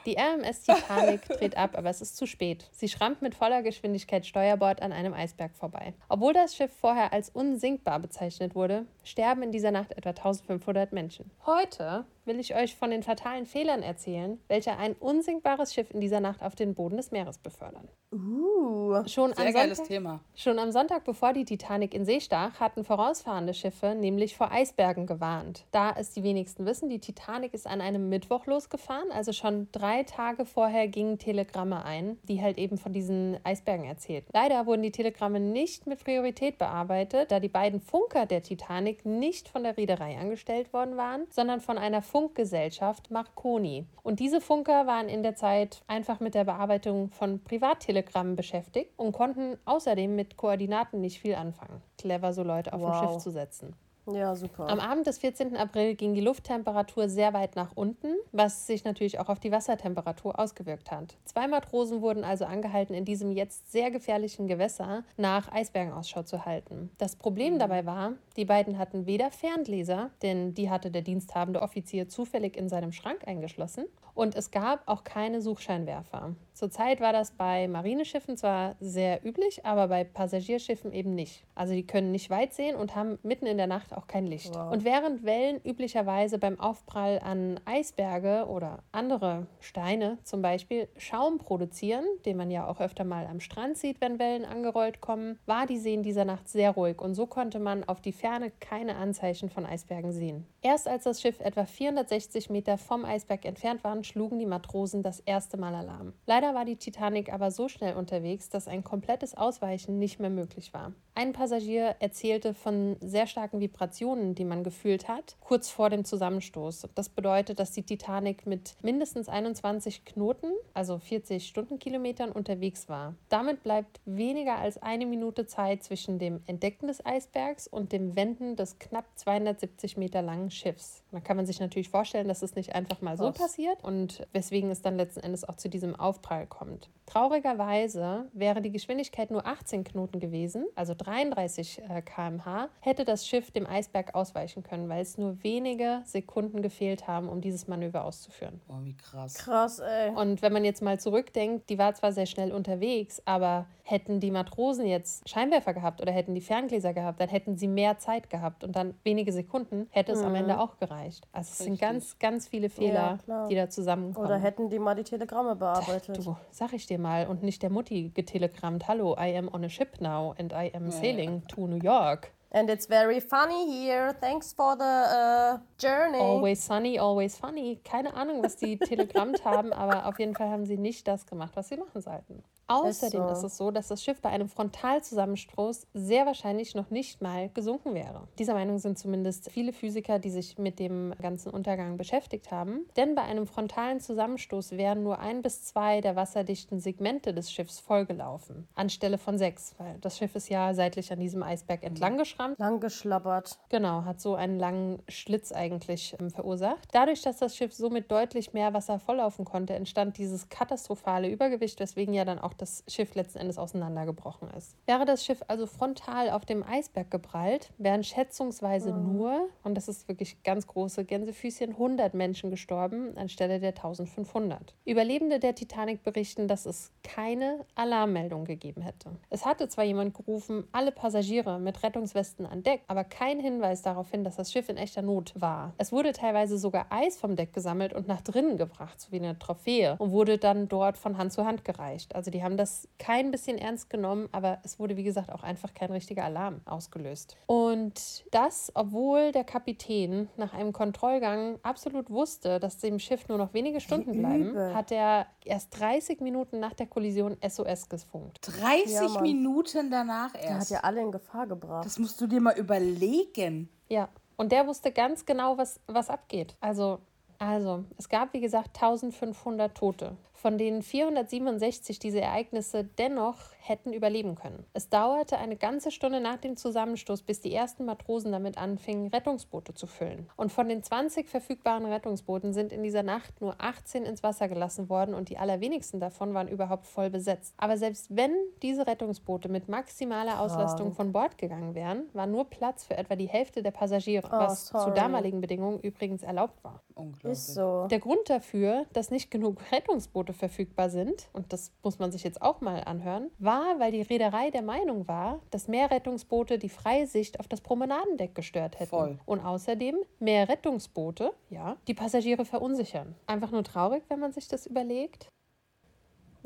Die 0.05 0.15
RMS 0.17 0.61
Titanic 0.63 1.25
dreht 1.27 1.57
ab, 1.57 1.71
aber 1.77 1.89
es 1.89 2.01
ist 2.01 2.15
zu 2.15 2.25
spät. 2.25 2.69
Sie 2.71 2.87
schrammt 2.87 3.21
mit 3.21 3.35
voller 3.35 3.61
Geschwindigkeit 3.61 4.25
Steuerbord 4.25 4.81
an 4.81 4.93
einem 4.93 5.13
Eisberg 5.13 5.26
vorbei. 5.55 5.93
Obwohl 6.09 6.33
das 6.33 6.55
Schiff 6.55 6.71
vorher 6.71 7.13
als 7.13 7.29
unsinkbar 7.29 7.99
bezeichnet 7.99 8.55
wurde, 8.55 8.85
sterben 9.03 9.43
in 9.43 9.51
dieser 9.51 9.71
Nacht 9.71 9.91
etwa 9.93 10.09
1500 10.09 10.93
Menschen. 10.93 11.31
Heute 11.45 12.05
will 12.27 12.39
ich 12.39 12.55
euch 12.55 12.75
von 12.75 12.91
den 12.91 13.03
fatalen 13.03 13.45
Fehlern 13.45 13.81
erzählen, 13.81 14.39
welche 14.47 14.77
ein 14.77 14.93
unsinkbares 14.93 15.73
Schiff 15.73 15.89
in 15.91 16.01
dieser 16.01 16.19
Nacht 16.19 16.43
auf 16.43 16.55
den 16.55 16.75
Boden 16.75 16.97
des 16.97 17.11
Meeres 17.11 17.37
befördern. 17.37 17.87
Uh, 18.13 19.03
Schon 19.05 19.33
Sehr 19.33 19.47
am, 19.47 19.53
geiles 19.53 19.77
Sonntag, 19.77 19.93
Thema. 19.93 20.19
schon 20.35 20.59
am 20.59 20.71
Sonntag, 20.71 21.03
bevor 21.03 21.33
die 21.33 21.45
Titanic 21.45 21.93
in 21.93 22.05
See 22.05 22.21
stach, 22.21 22.59
hatten 22.59 22.85
vorausfahrende 22.85 23.53
Schiffe 23.53 23.95
nämlich 23.95 24.37
vor 24.37 24.51
Eisbergen 24.51 25.07
gewarnt. 25.07 25.65
Da 25.71 25.93
es 25.97 26.13
die 26.13 26.23
wenigsten 26.23 26.65
wissen, 26.65 26.89
die 26.89 26.99
Titanic 26.99 27.53
ist 27.53 27.67
an 27.67 27.81
einem 27.81 28.07
Mittwoch 28.09 28.45
losgefahren, 28.45 29.11
also 29.11 29.33
schon 29.33 29.67
drei 29.71 30.03
Tage 30.03 30.45
vorher 30.45 30.87
gingen 30.87 31.17
Telegramme 31.17 31.83
ein, 31.83 32.17
die 32.23 32.41
halt 32.41 32.57
eben 32.57 32.77
von 32.77 32.93
diesen 32.93 33.37
Eisbergen 33.43 33.85
erzählten. 33.85 34.29
Leider 34.33 34.65
wurden 34.65 34.83
die 34.83 34.91
Telegramme 34.91 35.39
nicht 35.39 35.87
mit 35.87 36.03
Priorität 36.03 36.57
bearbeitet, 36.57 37.31
da 37.31 37.39
die 37.39 37.49
beiden 37.49 37.81
Funker 37.81 38.25
der 38.25 38.41
Titanic 38.41 39.05
nicht 39.05 39.49
von 39.49 39.63
der 39.63 39.77
Reederei 39.77 40.17
angestellt 40.17 40.71
worden 40.73 40.97
waren, 40.97 41.27
sondern 41.29 41.61
von 41.61 41.77
einer 41.77 42.01
Funkgesellschaft 42.17 43.11
Marconi. 43.11 43.85
Und 44.01 44.19
diese 44.19 44.41
Funker 44.41 44.87
waren 44.87 45.07
in 45.07 45.21
der 45.21 45.35
Zeit 45.35 45.83
einfach 45.85 46.19
mit 46.19 46.33
der 46.33 46.45
Bearbeitung 46.45 47.11
von 47.11 47.43
Privattelegrammen 47.43 48.35
beschäftigt 48.35 48.91
und 48.97 49.11
konnten 49.11 49.55
außerdem 49.65 50.15
mit 50.15 50.35
Koordinaten 50.35 50.99
nicht 50.99 51.19
viel 51.19 51.35
anfangen. 51.35 51.79
Clever, 51.99 52.33
so 52.33 52.41
Leute 52.41 52.73
auf 52.73 52.81
Wow. 52.81 52.89
ein 52.89 53.07
Schiff 53.07 53.17
zu 53.21 53.29
setzen. 53.29 53.75
Ja, 54.11 54.35
super. 54.35 54.69
Am 54.69 54.79
Abend 54.79 55.07
des 55.07 55.17
14. 55.19 55.55
April 55.55 55.95
ging 55.95 56.13
die 56.13 56.21
Lufttemperatur 56.21 57.09
sehr 57.09 57.33
weit 57.33 57.55
nach 57.55 57.71
unten, 57.75 58.07
was 58.31 58.67
sich 58.67 58.83
natürlich 58.83 59.19
auch 59.19 59.29
auf 59.29 59.39
die 59.39 59.51
Wassertemperatur 59.51 60.39
ausgewirkt 60.39 60.91
hat. 60.91 61.15
Zwei 61.25 61.47
Matrosen 61.47 62.01
wurden 62.01 62.23
also 62.23 62.45
angehalten, 62.45 62.93
in 62.93 63.05
diesem 63.05 63.31
jetzt 63.31 63.71
sehr 63.71 63.91
gefährlichen 63.91 64.47
Gewässer 64.47 65.03
nach 65.17 65.51
Eisbergen 65.51 65.93
Ausschau 65.93 66.23
zu 66.23 66.45
halten. 66.45 66.89
Das 66.97 67.15
Problem 67.15 67.59
dabei 67.59 67.85
war, 67.85 68.13
die 68.35 68.45
beiden 68.45 68.77
hatten 68.77 69.05
weder 69.05 69.31
Ferngläser, 69.31 70.11
denn 70.21 70.53
die 70.53 70.69
hatte 70.69 70.91
der 70.91 71.01
diensthabende 71.01 71.61
Offizier 71.61 72.09
zufällig 72.09 72.57
in 72.57 72.69
seinem 72.69 72.91
Schrank 72.91 73.27
eingeschlossen, 73.27 73.85
und 74.17 74.35
es 74.35 74.49
gab 74.49 74.81
auch 74.87 75.03
keine 75.03 75.41
Suchscheinwerfer. 75.41 76.33
Zurzeit 76.57 77.01
war 77.01 77.13
das 77.13 77.29
bei 77.29 77.67
Marineschiffen 77.67 78.35
zwar 78.35 78.77
sehr 78.79 79.23
üblich, 79.23 79.63
aber 79.63 79.89
bei 79.89 80.03
Passagierschiffen 80.03 80.91
eben 80.91 81.13
nicht. 81.13 81.45
Also 81.53 81.75
die 81.75 81.85
können 81.85 82.11
nicht 82.11 82.31
weit 82.31 82.51
sehen 82.51 82.75
und 82.75 82.95
haben 82.95 83.19
mitten 83.21 83.45
in 83.45 83.57
der 83.57 83.67
Nacht 83.67 83.95
auch 83.95 84.07
kein 84.07 84.25
Licht. 84.25 84.55
Wow. 84.55 84.71
Und 84.71 84.83
während 84.83 85.23
Wellen 85.23 85.61
üblicherweise 85.63 86.39
beim 86.39 86.59
Aufprall 86.59 87.19
an 87.23 87.59
Eisberge 87.65 88.47
oder 88.47 88.79
andere 88.91 89.45
Steine 89.59 90.17
zum 90.23 90.41
Beispiel 90.41 90.87
Schaum 90.97 91.37
produzieren, 91.37 92.03
den 92.25 92.37
man 92.37 92.49
ja 92.49 92.65
auch 92.65 92.81
öfter 92.81 93.03
mal 93.03 93.27
am 93.27 93.39
Strand 93.39 93.77
sieht, 93.77 94.01
wenn 94.01 94.17
Wellen 94.17 94.43
angerollt 94.43 94.99
kommen, 94.99 95.37
war 95.45 95.67
die 95.67 95.77
See 95.77 95.93
in 95.93 96.01
dieser 96.01 96.25
Nacht 96.25 96.49
sehr 96.49 96.71
ruhig 96.71 96.99
und 96.99 97.13
so 97.13 97.27
konnte 97.27 97.59
man 97.59 97.83
auf 97.83 98.01
die 98.01 98.11
Ferne 98.11 98.51
keine 98.59 98.95
Anzeichen 98.95 99.51
von 99.51 99.63
Eisbergen 99.63 100.11
sehen. 100.11 100.47
Erst 100.63 100.87
als 100.87 101.03
das 101.03 101.21
Schiff 101.21 101.39
etwa 101.39 101.65
460 101.65 102.49
Meter 102.49 102.79
vom 102.79 103.05
Eisberg 103.05 103.45
entfernt 103.45 103.83
war, 103.83 104.03
schlugen 104.03 104.39
die 104.39 104.45
Matrosen 104.45 105.03
das 105.03 105.19
erste 105.19 105.55
Mal 105.55 105.75
Alarm. 105.75 106.13
Leider 106.25 106.46
war 106.53 106.65
die 106.65 106.77
Titanic 106.77 107.31
aber 107.31 107.51
so 107.51 107.67
schnell 107.67 107.95
unterwegs, 107.95 108.49
dass 108.49 108.67
ein 108.67 108.83
komplettes 108.83 109.35
Ausweichen 109.35 109.99
nicht 109.99 110.19
mehr 110.19 110.29
möglich 110.29 110.73
war. 110.73 110.93
Ein 111.17 111.33
Passagier 111.33 111.95
erzählte 111.97 112.53
von 112.53 112.95
sehr 113.01 113.25
starken 113.25 113.59
Vibrationen, 113.59 114.35
die 114.35 114.45
man 114.45 114.63
gefühlt 114.63 115.07
hat, 115.07 115.35
kurz 115.39 115.67
vor 115.67 115.89
dem 115.89 116.05
Zusammenstoß. 116.05 116.89
Das 116.93 117.09
bedeutet, 117.09 117.57
dass 117.57 117.71
die 117.71 117.81
Titanic 117.81 118.45
mit 118.45 118.75
mindestens 118.83 119.27
21 119.27 120.05
Knoten, 120.05 120.51
also 120.75 120.99
40 120.99 121.47
Stundenkilometern, 121.47 122.31
unterwegs 122.31 122.87
war. 122.87 123.15
Damit 123.29 123.63
bleibt 123.63 123.99
weniger 124.05 124.59
als 124.59 124.79
eine 124.79 125.07
Minute 125.07 125.47
Zeit 125.47 125.83
zwischen 125.83 126.19
dem 126.19 126.43
Entdecken 126.45 126.85
des 126.85 127.03
Eisbergs 127.03 127.67
und 127.67 127.93
dem 127.93 128.15
Wenden 128.15 128.55
des 128.55 128.77
knapp 128.77 129.05
270 129.15 129.97
Meter 129.97 130.21
langen 130.21 130.51
Schiffs. 130.51 131.01
Da 131.11 131.19
kann 131.19 131.35
man 131.35 131.47
sich 131.47 131.59
natürlich 131.59 131.89
vorstellen, 131.89 132.27
dass 132.27 132.43
es 132.43 132.53
nicht 132.53 132.75
einfach 132.75 133.01
mal 133.01 133.17
so 133.17 133.23
Krass. 133.31 133.39
passiert 133.39 133.83
und 133.83 134.27
weswegen 134.33 134.69
es 134.69 134.83
dann 134.83 134.97
letzten 134.97 135.21
Endes 135.21 135.49
auch 135.49 135.55
zu 135.55 135.67
diesem 135.67 135.95
Aufprall 135.95 136.45
kommt. 136.45 136.91
Traurigerweise 137.07 138.27
wäre 138.33 138.61
die 138.61 138.71
Geschwindigkeit 138.71 139.31
nur 139.31 139.47
18 139.47 139.83
Knoten 139.83 140.19
gewesen, 140.19 140.67
also 140.75 140.93
33 141.07 141.83
äh, 141.89 142.01
km/h, 142.01 142.69
hätte 142.81 143.05
das 143.05 143.25
Schiff 143.25 143.51
dem 143.51 143.65
Eisberg 143.65 144.13
ausweichen 144.13 144.63
können, 144.63 144.89
weil 144.89 145.01
es 145.01 145.17
nur 145.17 145.41
wenige 145.41 146.01
Sekunden 146.03 146.61
gefehlt 146.61 147.07
haben, 147.07 147.29
um 147.29 147.39
dieses 147.39 147.67
Manöver 147.67 148.03
auszuführen. 148.03 148.59
Boah, 148.67 148.83
wie 148.83 148.95
krass. 148.95 149.35
Krass, 149.35 149.79
ey. 149.79 150.09
Und 150.11 150.41
wenn 150.41 150.51
man 150.51 150.65
jetzt 150.65 150.81
mal 150.81 150.99
zurückdenkt, 150.99 151.69
die 151.69 151.77
war 151.77 151.93
zwar 151.95 152.11
sehr 152.11 152.25
schnell 152.25 152.51
unterwegs, 152.51 153.21
aber 153.25 153.67
hätten 153.83 154.19
die 154.19 154.31
Matrosen 154.31 154.85
jetzt 154.85 155.29
Scheinwerfer 155.29 155.73
gehabt 155.73 156.01
oder 156.01 156.11
hätten 156.11 156.35
die 156.35 156.41
Ferngläser 156.41 156.93
gehabt, 156.93 157.21
dann 157.21 157.29
hätten 157.29 157.55
sie 157.55 157.69
mehr 157.69 157.97
Zeit 157.99 158.29
gehabt 158.29 158.65
und 158.65 158.75
dann 158.75 158.93
wenige 159.03 159.31
Sekunden 159.31 159.87
hätte 159.91 160.11
es 160.11 160.21
am 160.21 160.35
Ende 160.35 160.59
auch 160.59 160.77
gereicht. 160.77 161.25
Also 161.31 161.51
es 161.51 161.57
sind 161.59 161.73
Richtig. 161.73 161.87
ganz, 161.87 162.19
ganz 162.19 162.47
viele 162.49 162.69
Fehler, 162.69 163.19
klar. 163.23 163.47
die 163.47 163.55
da 163.55 163.69
zusammenkommen. 163.69 164.25
Oder 164.25 164.39
hätten 164.39 164.69
die 164.69 164.77
mal 164.77 164.95
die 164.95 165.03
Telegramme 165.03 165.55
bearbeitet. 165.55 166.17
Du, 166.17 166.35
sag 166.51 166.73
ich 166.73 166.85
dir 166.85 166.99
mal, 166.99 167.27
und 167.27 167.43
nicht 167.43 167.63
der 167.63 167.69
Mutti 167.69 168.11
getelegrammt, 168.13 168.89
hallo, 168.89 169.15
I 169.17 169.37
am 169.37 169.47
on 169.47 169.63
a 169.63 169.69
ship 169.69 170.01
now 170.01 170.35
and 170.37 170.51
I 170.51 170.69
am 170.75 170.91
sailing 170.99 171.41
to 171.47 171.67
New 171.67 171.81
York. 171.81 172.31
And 172.51 172.69
it's 172.69 172.87
very 172.87 173.19
funny 173.19 173.65
here. 173.69 174.13
Thanks 174.19 174.53
for 174.53 174.75
the 174.77 174.83
uh, 174.83 175.57
journey. 175.77 176.19
Always 176.19 176.63
sunny, 176.63 176.97
always 176.97 177.37
funny. 177.37 177.79
Keine 177.83 178.13
Ahnung, 178.13 178.41
was 178.41 178.55
die 178.55 178.77
telegrammt 178.89 179.43
haben, 179.43 179.73
aber 179.73 180.05
auf 180.05 180.17
jeden 180.19 180.33
Fall 180.33 180.49
haben 180.49 180.65
sie 180.65 180.77
nicht 180.77 181.07
das 181.07 181.25
gemacht, 181.25 181.51
was 181.55 181.67
sie 181.67 181.77
machen 181.77 182.01
sollten. 182.01 182.43
Außerdem 182.67 183.27
so. 183.27 183.33
ist 183.33 183.43
es 183.43 183.57
so, 183.57 183.71
dass 183.71 183.87
das 183.87 184.03
Schiff 184.03 184.21
bei 184.21 184.29
einem 184.29 184.49
Frontalzusammenstoß 184.49 185.87
sehr 185.93 186.25
wahrscheinlich 186.25 186.75
noch 186.75 186.89
nicht 186.89 187.21
mal 187.21 187.49
gesunken 187.49 187.93
wäre. 187.93 188.27
Dieser 188.37 188.53
Meinung 188.53 188.77
sind 188.77 188.99
zumindest 188.99 189.49
viele 189.51 189.73
Physiker, 189.73 190.19
die 190.19 190.29
sich 190.29 190.57
mit 190.57 190.79
dem 190.79 191.13
ganzen 191.21 191.51
Untergang 191.51 191.97
beschäftigt 191.97 192.51
haben. 192.51 192.85
Denn 192.97 193.15
bei 193.15 193.21
einem 193.23 193.47
frontalen 193.47 193.99
Zusammenstoß 193.99 194.71
wären 194.71 195.03
nur 195.03 195.19
ein 195.19 195.41
bis 195.41 195.63
zwei 195.63 196.01
der 196.01 196.15
wasserdichten 196.15 196.79
Segmente 196.79 197.33
des 197.33 197.51
Schiffs 197.51 197.79
vollgelaufen, 197.79 198.67
anstelle 198.75 199.17
von 199.17 199.37
sechs, 199.37 199.73
weil 199.77 199.97
das 200.01 200.17
Schiff 200.17 200.35
ist 200.35 200.49
ja 200.49 200.73
seitlich 200.73 201.11
an 201.11 201.19
diesem 201.19 201.43
Eisberg 201.43 201.83
entlang 201.83 202.17
geschrammt. 202.17 202.59
Lang 202.59 202.79
geschlabbert. 202.79 203.59
Genau, 203.69 204.03
hat 204.03 204.19
so 204.19 204.35
einen 204.35 204.59
langen 204.59 205.01
Schlitz 205.07 205.51
eigentlich 205.51 206.15
ähm, 206.19 206.31
verursacht. 206.31 206.87
Dadurch, 206.91 207.21
dass 207.21 207.37
das 207.37 207.55
Schiff 207.55 207.73
somit 207.73 208.11
deutlich 208.11 208.53
mehr 208.53 208.73
Wasser 208.73 208.99
volllaufen 208.99 209.45
konnte, 209.45 209.73
entstand 209.73 210.17
dieses 210.17 210.49
katastrophale 210.49 211.29
Übergewicht, 211.29 211.79
weswegen 211.79 212.13
ja 212.13 212.25
dann 212.25 212.39
auch 212.39 212.53
das 212.57 212.83
Schiff 212.87 213.15
letzten 213.15 213.39
Endes 213.39 213.57
auseinandergebrochen 213.57 214.49
ist. 214.51 214.75
Wäre 214.85 215.05
das 215.05 215.25
Schiff 215.25 215.43
also 215.47 215.65
frontal 215.65 216.29
auf 216.29 216.45
dem 216.45 216.63
Eisberg 216.63 217.11
geprallt, 217.11 217.71
wären 217.77 218.03
schätzungsweise 218.03 218.91
nur, 218.91 219.49
und 219.63 219.75
das 219.75 219.87
ist 219.87 220.07
wirklich 220.07 220.43
ganz 220.43 220.67
große 220.67 221.05
Gänsefüßchen, 221.05 221.71
100 221.71 222.13
Menschen 222.13 222.49
gestorben 222.49 223.15
anstelle 223.17 223.59
der 223.59 223.69
1500. 223.69 224.73
Überlebende 224.85 225.39
der 225.39 225.55
Titanic 225.55 226.03
berichten, 226.03 226.47
dass 226.47 226.65
es 226.65 226.91
keine 227.03 227.65
Alarmmeldung 227.75 228.45
gegeben 228.45 228.81
hätte. 228.81 229.11
Es 229.29 229.45
hatte 229.45 229.67
zwar 229.67 229.83
jemand 229.83 230.13
gerufen, 230.13 230.65
alle 230.71 230.91
Passagiere 230.91 231.59
mit 231.59 231.83
Rettungswesten 231.83 232.45
an 232.45 232.63
Deck, 232.63 232.81
aber 232.87 233.03
kein 233.03 233.39
Hinweis 233.39 233.81
darauf 233.81 234.09
hin, 234.11 234.23
dass 234.23 234.35
das 234.35 234.51
Schiff 234.51 234.69
in 234.69 234.77
echter 234.77 235.01
Not 235.01 235.33
war. 235.35 235.73
Es 235.77 235.91
wurde 235.91 236.13
teilweise 236.13 236.57
sogar 236.57 236.87
Eis 236.89 237.17
vom 237.17 237.35
Deck 237.35 237.53
gesammelt 237.53 237.93
und 237.93 238.07
nach 238.07 238.21
drinnen 238.21 238.57
gebracht, 238.57 238.99
so 238.99 239.11
wie 239.11 239.17
eine 239.17 239.37
Trophäe, 239.37 239.95
und 239.99 240.11
wurde 240.11 240.37
dann 240.37 240.67
dort 240.67 240.97
von 240.97 241.17
Hand 241.17 241.33
zu 241.33 241.45
Hand 241.45 241.65
gereicht. 241.65 242.15
Also 242.15 242.31
die 242.31 242.43
haben 242.43 242.46
das 242.55 242.87
kein 242.99 243.31
bisschen 243.31 243.57
ernst 243.57 243.89
genommen, 243.89 244.29
aber 244.31 244.59
es 244.63 244.79
wurde, 244.79 244.95
wie 244.95 245.03
gesagt, 245.03 245.31
auch 245.31 245.43
einfach 245.43 245.73
kein 245.73 245.91
richtiger 245.91 246.23
Alarm 246.23 246.61
ausgelöst. 246.65 247.35
Und 247.47 248.23
das, 248.31 248.71
obwohl 248.75 249.31
der 249.33 249.43
Kapitän 249.43 250.29
nach 250.37 250.53
einem 250.53 250.71
Kontrollgang 250.71 251.59
absolut 251.63 252.09
wusste, 252.11 252.59
dass 252.59 252.77
dem 252.77 252.99
Schiff 252.99 253.27
nur 253.27 253.37
noch 253.39 253.53
wenige 253.53 253.81
Stunden 253.81 254.11
bleiben, 254.19 254.55
hat 254.75 254.91
er 254.91 255.25
erst 255.43 255.77
30 255.79 256.21
Minuten 256.21 256.59
nach 256.59 256.73
der 256.73 256.85
Kollision 256.87 257.35
SOS 257.45 257.89
gefunkt. 257.89 258.39
30 258.61 258.91
Ja. 259.15 259.21
Minuten 259.21 259.89
danach 259.89 260.31
Der 260.33 260.41
hat 260.51 260.57
erst. 260.59 260.71
ja 260.71 260.79
alle 260.81 261.01
in 261.01 261.11
Gefahr 261.11 261.47
gebracht. 261.47 261.85
Das 261.85 261.97
musst 261.99 262.21
du 262.21 262.27
dir 262.27 262.39
mal 262.39 262.55
überlegen. 262.57 263.69
Ja, 263.89 264.09
und 264.35 264.51
der 264.51 264.67
wusste 264.67 264.91
ganz 264.91 265.25
genau, 265.25 265.57
was, 265.57 265.79
was 265.87 266.09
abgeht. 266.09 266.55
Also, 266.59 266.99
also, 267.39 267.85
es 267.97 268.09
gab, 268.09 268.33
wie 268.33 268.39
gesagt, 268.39 268.75
1500 268.81 269.75
Tote, 269.75 270.15
von 270.37 270.57
denen 270.57 270.83
467 270.83 271.99
diese 271.99 272.21
Ereignisse 272.21 272.83
dennoch 272.83 273.37
hätten 273.59 273.91
überleben 273.91 274.35
können. 274.35 274.65
Es 274.73 274.87
dauerte 274.87 275.37
eine 275.37 275.57
ganze 275.57 275.91
Stunde 275.91 276.21
nach 276.21 276.37
dem 276.37 276.55
Zusammenstoß, 276.55 277.23
bis 277.23 277.41
die 277.41 277.53
ersten 277.53 277.85
Matrosen 277.85 278.31
damit 278.31 278.57
anfingen, 278.57 279.07
Rettungsboote 279.07 279.73
zu 279.73 279.87
füllen. 279.87 280.29
Und 280.35 280.51
von 280.51 280.69
den 280.69 280.83
20 280.83 281.27
verfügbaren 281.27 281.85
Rettungsbooten 281.85 282.53
sind 282.53 282.71
in 282.71 282.83
dieser 282.83 283.03
Nacht 283.03 283.41
nur 283.41 283.55
18 283.57 284.03
ins 284.05 284.23
Wasser 284.23 284.47
gelassen 284.47 284.89
worden 284.89 285.15
und 285.15 285.29
die 285.29 285.37
allerwenigsten 285.37 285.99
davon 285.99 286.33
waren 286.33 286.47
überhaupt 286.47 286.85
voll 286.85 287.09
besetzt. 287.09 287.55
Aber 287.57 287.77
selbst 287.77 288.15
wenn 288.15 288.31
diese 288.61 288.87
Rettungsboote 288.87 289.49
mit 289.49 289.67
maximaler 289.67 290.39
Auslastung 290.39 290.93
von 290.93 291.11
Bord 291.11 291.37
gegangen 291.37 291.75
wären, 291.75 292.03
war 292.13 292.27
nur 292.27 292.45
Platz 292.45 292.85
für 292.85 292.95
etwa 292.95 293.15
die 293.15 293.27
Hälfte 293.27 293.63
der 293.63 293.71
Passagiere, 293.71 294.29
was 294.31 294.67
zu 294.67 294.77
sorry. 294.77 294.93
damaligen 294.93 295.41
Bedingungen 295.41 295.79
übrigens 295.79 296.23
erlaubt 296.23 296.63
war. 296.63 296.81
Unglaublich. 296.93 297.33
Ist 297.33 297.53
so. 297.53 297.87
Der 297.89 297.99
Grund 297.99 298.29
dafür, 298.29 298.85
dass 298.93 299.11
nicht 299.11 299.29
genug 299.29 299.59
Rettungsboote 299.71 300.26
Rettungsboote 300.27 300.33
verfügbar 300.33 300.89
sind, 300.89 301.29
und 301.33 301.53
das 301.53 301.71
muss 301.83 301.99
man 301.99 302.11
sich 302.11 302.23
jetzt 302.23 302.41
auch 302.41 302.61
mal 302.61 302.83
anhören, 302.83 303.29
war, 303.39 303.79
weil 303.79 303.91
die 303.91 304.01
Reederei 304.01 304.51
der 304.51 304.61
Meinung 304.61 305.07
war, 305.07 305.41
dass 305.51 305.67
mehr 305.67 305.91
Rettungsboote 305.91 306.57
die 306.57 306.69
freie 306.69 307.07
Sicht 307.07 307.39
auf 307.39 307.47
das 307.47 307.61
Promenadendeck 307.61 308.35
gestört 308.35 308.79
hätten. 308.79 308.89
Voll. 308.89 309.19
Und 309.25 309.39
außerdem 309.39 309.97
mehr 310.19 310.49
Rettungsboote, 310.49 311.31
ja, 311.49 311.77
die 311.87 311.93
Passagiere 311.93 312.45
verunsichern. 312.45 313.15
Einfach 313.25 313.51
nur 313.51 313.63
traurig, 313.63 314.03
wenn 314.09 314.19
man 314.19 314.31
sich 314.31 314.47
das 314.47 314.65
überlegt. 314.65 315.29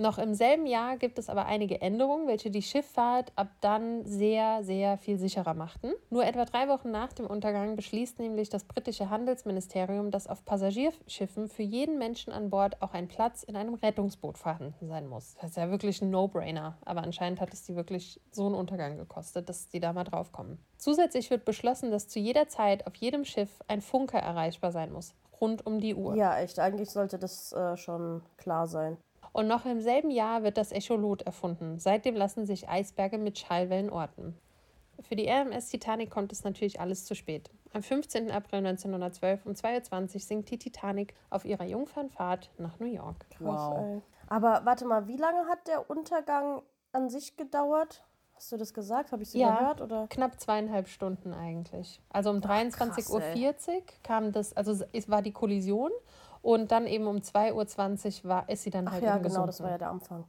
Noch 0.02 0.18
im 0.18 0.34
selben 0.34 0.66
Jahr 0.66 0.98
gibt 0.98 1.20
es 1.20 1.30
aber 1.30 1.46
einige 1.46 1.80
Änderungen, 1.80 2.28
welche 2.28 2.50
die 2.50 2.64
Schifffahrt 2.64 3.32
ab 3.36 3.50
dann 3.62 4.04
sehr, 4.04 4.64
sehr 4.64 4.98
viel 4.98 5.20
sicherer 5.20 5.54
machten. 5.54 5.92
Nur 6.10 6.26
etwa 6.26 6.46
drei 6.46 6.68
Wochen 6.70 6.90
nach 6.90 7.14
dem 7.14 7.28
Untergang 7.28 7.76
beschließt 7.76 8.18
nämlich 8.18 8.50
das 8.50 8.64
britische 8.64 9.12
Handelsministerium, 9.12 10.10
dass 10.10 10.26
auf 10.26 10.44
Passagierschiffen 10.44 11.50
für 11.50 11.62
jeden 11.62 12.00
Menschen 12.00 12.34
an 12.34 12.50
Bord 12.50 12.82
auch 12.82 12.96
ein 12.96 13.08
Platz 13.08 13.44
in 13.44 13.56
einem 13.56 13.76
Rettungsboot 13.76 14.40
vorhanden 14.40 14.88
sein 14.88 15.08
muss. 15.08 15.36
Das 15.40 15.52
ist 15.52 15.58
ja 15.58 15.70
wirklich 15.70 16.02
ein 16.02 16.10
No-Brainer, 16.10 16.80
aber 16.84 17.04
anscheinend 17.04 17.40
hat 17.40 17.54
es 17.54 17.62
die 17.62 17.76
wirklich 17.76 18.20
so 18.32 18.48
einen 18.48 18.56
Untergang 18.56 18.98
gekostet, 18.98 19.50
dass 19.50 19.70
die 19.70 19.80
da 19.80 19.94
mal 19.94 20.04
drauf 20.04 20.32
kommen. 20.32 20.58
Zusätzlich 20.78 21.30
wird 21.30 21.46
beschlossen, 21.46 21.92
dass 21.92 22.08
zu 22.08 22.18
jeder 22.18 22.48
Zeit 22.48 22.88
auf 22.88 22.96
jedem 22.96 23.24
Schiff 23.24 23.60
ein 23.68 23.82
Funker 23.82 24.18
erreichbar 24.18 24.72
sein 24.72 24.92
muss, 24.92 25.14
rund 25.40 25.64
um 25.68 25.80
die 25.80 25.94
Uhr. 25.94 26.16
Ja, 26.16 26.40
echt. 26.40 26.58
Eigentlich 26.58 26.90
sollte 26.90 27.20
das 27.20 27.54
äh, 27.54 27.78
schon 27.78 28.24
klar 28.38 28.66
sein. 28.66 28.98
Und 29.34 29.48
noch 29.48 29.66
im 29.66 29.80
selben 29.82 30.12
Jahr 30.12 30.44
wird 30.44 30.58
das 30.58 30.72
Echolot 30.72 31.22
erfunden. 31.22 31.80
Seitdem 31.80 32.16
lassen 32.16 32.46
sich 32.46 32.68
Eisberge 32.68 33.18
mit 33.18 33.40
Schallwellen 33.40 33.90
orten. 33.90 34.38
Für 35.02 35.16
die 35.16 35.28
RMS 35.28 35.70
Titanic 35.70 36.10
kommt 36.12 36.32
es 36.32 36.44
natürlich 36.44 36.80
alles 36.80 37.06
zu 37.06 37.16
spät. 37.16 37.50
Am 37.74 37.82
15. 37.82 38.30
April 38.32 38.60
1912 38.60 39.46
um 39.46 39.54
2.20 39.54 40.14
Uhr 40.16 40.20
sinkt 40.20 40.52
die 40.52 40.58
Titanic 40.60 41.14
auf 41.30 41.46
ihrer 41.46 41.64
Jungfernfahrt 41.64 42.52
nach 42.58 42.80
New 42.80 42.86
York. 42.92 43.26
Krass, 43.30 43.40
Wow. 43.40 44.02
Aber 44.28 44.62
warte 44.66 44.86
mal, 44.86 45.08
wie 45.08 45.18
lange 45.18 45.48
hat 45.48 45.68
der 45.68 45.90
Untergang 45.90 46.62
an 46.92 47.10
sich 47.10 47.38
gedauert? 47.38 48.04
Hast 48.36 48.52
du 48.52 48.58
das 48.58 48.74
gesagt? 48.74 49.12
Habe 49.12 49.24
ich 49.24 49.30
es 49.30 49.36
Ja. 49.36 49.50
überhört? 49.50 49.82
Oder? 49.82 50.08
Knapp 50.10 50.40
zweieinhalb 50.40 50.88
Stunden 50.88 51.34
eigentlich. 51.34 52.02
Also 52.10 52.30
um 52.30 52.42
krass, 52.42 52.74
23.40 52.74 53.10
Uhr 53.70 53.84
kam 54.04 54.32
das, 54.32 54.56
also 54.56 54.84
es 54.92 55.10
war 55.10 55.22
die 55.22 55.32
Kollision 55.32 55.92
und 56.42 56.72
dann 56.72 56.88
eben 56.88 57.08
um 57.08 57.18
2.20 57.18 58.24
Uhr 58.24 58.30
war, 58.30 58.50
ist 58.50 58.64
sie 58.64 58.70
dann 58.70 58.88
Ach 58.88 58.94
halt 58.94 59.04
ja, 59.04 59.18
genau, 59.18 59.46
das 59.46 59.62
war 59.62 59.70
ja 59.70 59.78
der 59.78 59.90
Anfang. 59.90 60.26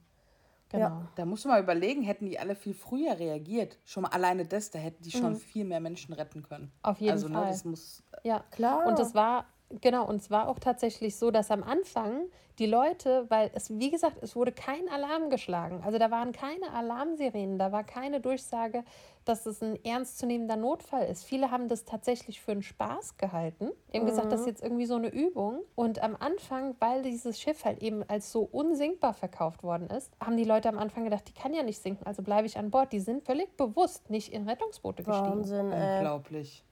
Genau. 0.69 0.85
ja. 0.85 1.07
Da 1.15 1.25
musst 1.25 1.45
du 1.45 1.49
mal 1.49 1.61
überlegen, 1.61 2.01
hätten 2.01 2.25
die 2.25 2.39
alle 2.39 2.55
viel 2.55 2.73
früher 2.73 3.19
reagiert. 3.19 3.77
Schon 3.83 4.03
mal 4.03 4.09
alleine 4.09 4.45
das, 4.45 4.71
da 4.71 4.79
hätten 4.79 5.03
die 5.03 5.11
schon 5.11 5.33
Mhm. 5.33 5.37
viel 5.37 5.65
mehr 5.65 5.79
Menschen 5.79 6.13
retten 6.13 6.41
können. 6.41 6.71
Auf 6.81 6.99
jeden 6.99 7.13
also, 7.13 7.29
Fall. 7.29 7.45
Ne, 7.45 7.47
das 7.51 7.63
muss. 7.63 8.03
Ja, 8.23 8.43
Klar. 8.49 8.87
Und 8.87 8.99
es 8.99 9.13
war, 9.13 9.45
genau, 9.81 10.07
und 10.07 10.17
es 10.17 10.31
war 10.31 10.47
auch 10.47 10.59
tatsächlich 10.59 11.15
so, 11.17 11.31
dass 11.31 11.51
am 11.51 11.63
Anfang 11.63 12.27
die 12.59 12.65
Leute, 12.67 13.25
weil 13.29 13.49
es, 13.55 13.77
wie 13.79 13.89
gesagt, 13.89 14.17
es 14.21 14.35
wurde 14.35 14.51
kein 14.51 14.87
Alarm 14.89 15.29
geschlagen. 15.29 15.81
Also 15.83 15.97
da 15.97 16.11
waren 16.11 16.31
keine 16.31 16.71
Alarmsirenen, 16.71 17.57
da 17.57 17.71
war 17.71 17.83
keine 17.83 18.19
Durchsage, 18.19 18.83
dass 19.25 19.45
es 19.45 19.63
ein 19.63 19.83
ernstzunehmender 19.83 20.55
Notfall 20.55 21.07
ist. 21.07 21.23
Viele 21.23 21.49
haben 21.49 21.67
das 21.67 21.85
tatsächlich 21.85 22.41
für 22.41 22.51
einen 22.51 22.61
Spaß 22.61 23.17
gehalten. 23.17 23.71
Die 23.91 23.97
haben 23.97 24.05
gesagt, 24.05 24.31
das 24.31 24.41
ist 24.41 24.47
jetzt 24.47 24.63
irgendwie 24.63 24.85
so 24.85 24.95
eine 24.95 25.07
Übung. 25.07 25.61
Und 25.75 26.03
am 26.03 26.15
Anfang, 26.15 26.75
weil 26.79 27.01
dieses 27.01 27.39
Schiff 27.39 27.65
halt 27.65 27.81
eben 27.81 28.03
als 28.07 28.31
so 28.31 28.41
unsinkbar 28.41 29.13
verkauft 29.13 29.63
worden 29.63 29.89
ist, 29.89 30.11
haben 30.23 30.37
die 30.37 30.43
Leute 30.43 30.69
am 30.69 30.77
Anfang 30.77 31.05
gedacht, 31.05 31.27
die 31.27 31.33
kann 31.33 31.53
ja 31.53 31.63
nicht 31.63 31.81
sinken, 31.81 32.05
also 32.05 32.21
bleibe 32.21 32.45
ich 32.45 32.57
an 32.57 32.69
Bord. 32.69 32.93
Die 32.93 32.99
sind 32.99 33.23
völlig 33.23 33.57
bewusst 33.57 34.09
nicht 34.11 34.31
in 34.31 34.47
Rettungsboote 34.47 35.03
gestiegen. 35.03 35.37
Wahnsinn, 35.37 35.71
ey. 35.71 35.97
Unglaublich. 35.97 36.63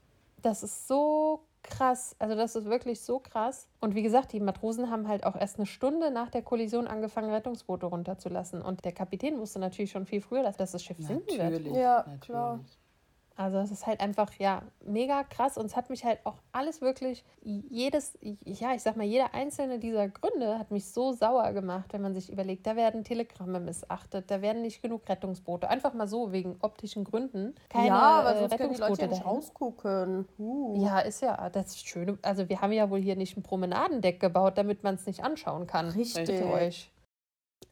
Das 0.42 0.62
ist 0.62 0.86
so 0.86 1.40
krass. 1.62 2.16
Also 2.18 2.34
das 2.34 2.56
ist 2.56 2.66
wirklich 2.66 3.00
so 3.00 3.18
krass. 3.18 3.68
Und 3.80 3.94
wie 3.94 4.02
gesagt, 4.02 4.32
die 4.32 4.40
Matrosen 4.40 4.90
haben 4.90 5.08
halt 5.08 5.24
auch 5.24 5.36
erst 5.36 5.58
eine 5.58 5.66
Stunde 5.66 6.10
nach 6.10 6.30
der 6.30 6.42
Kollision 6.42 6.86
angefangen, 6.86 7.30
Rettungsboote 7.30 7.86
runterzulassen. 7.86 8.62
Und 8.62 8.84
der 8.84 8.92
Kapitän 8.92 9.38
wusste 9.38 9.58
natürlich 9.58 9.90
schon 9.90 10.06
viel 10.06 10.20
früher, 10.20 10.42
dass 10.42 10.56
das 10.56 10.82
Schiff 10.82 10.98
sinken 10.98 11.26
wird. 11.28 11.38
Natürlich. 11.38 11.74
Ja, 11.74 11.98
natürlich. 11.98 12.20
klar. 12.20 12.60
Also 13.36 13.58
es 13.58 13.70
ist 13.70 13.86
halt 13.86 14.00
einfach, 14.00 14.32
ja, 14.38 14.62
mega 14.84 15.24
krass. 15.24 15.56
Und 15.56 15.66
es 15.66 15.76
hat 15.76 15.90
mich 15.90 16.04
halt 16.04 16.20
auch 16.24 16.36
alles 16.52 16.80
wirklich, 16.80 17.24
jedes, 17.42 18.18
ja, 18.44 18.74
ich 18.74 18.82
sag 18.82 18.96
mal, 18.96 19.04
jeder 19.04 19.34
einzelne 19.34 19.78
dieser 19.78 20.08
Gründe 20.08 20.58
hat 20.58 20.70
mich 20.70 20.86
so 20.90 21.12
sauer 21.12 21.52
gemacht, 21.52 21.92
wenn 21.92 22.02
man 22.02 22.14
sich 22.14 22.30
überlegt, 22.30 22.66
da 22.66 22.76
werden 22.76 23.04
Telegramme 23.04 23.60
missachtet, 23.60 24.30
da 24.30 24.42
werden 24.42 24.62
nicht 24.62 24.82
genug 24.82 25.08
Rettungsboote. 25.08 25.68
Einfach 25.68 25.94
mal 25.94 26.06
so, 26.06 26.32
wegen 26.32 26.56
optischen 26.60 27.04
Gründen. 27.04 27.54
Keine 27.68 27.88
ja, 27.88 27.98
aber 27.98 28.36
äh, 28.36 28.38
sonst 28.40 28.56
können 28.56 28.74
die 28.74 28.80
Leute 28.80 29.02
ja 29.02 29.06
Rettungsboote 29.06 29.08
nicht 29.08 29.26
rausgucken. 29.26 30.28
Uh. 30.38 30.84
Ja, 30.84 31.00
ist 31.00 31.22
ja 31.22 31.50
das 31.50 31.78
Schöne. 31.78 32.18
Also 32.22 32.48
wir 32.48 32.60
haben 32.60 32.72
ja 32.72 32.90
wohl 32.90 33.00
hier 33.00 33.16
nicht 33.16 33.36
ein 33.36 33.42
Promenadendeck 33.42 34.20
gebaut, 34.20 34.58
damit 34.58 34.82
man 34.82 34.94
es 34.96 35.06
nicht 35.06 35.24
anschauen 35.24 35.66
kann. 35.66 35.88
Richtig. 35.88 36.42
Euch. 36.42 36.91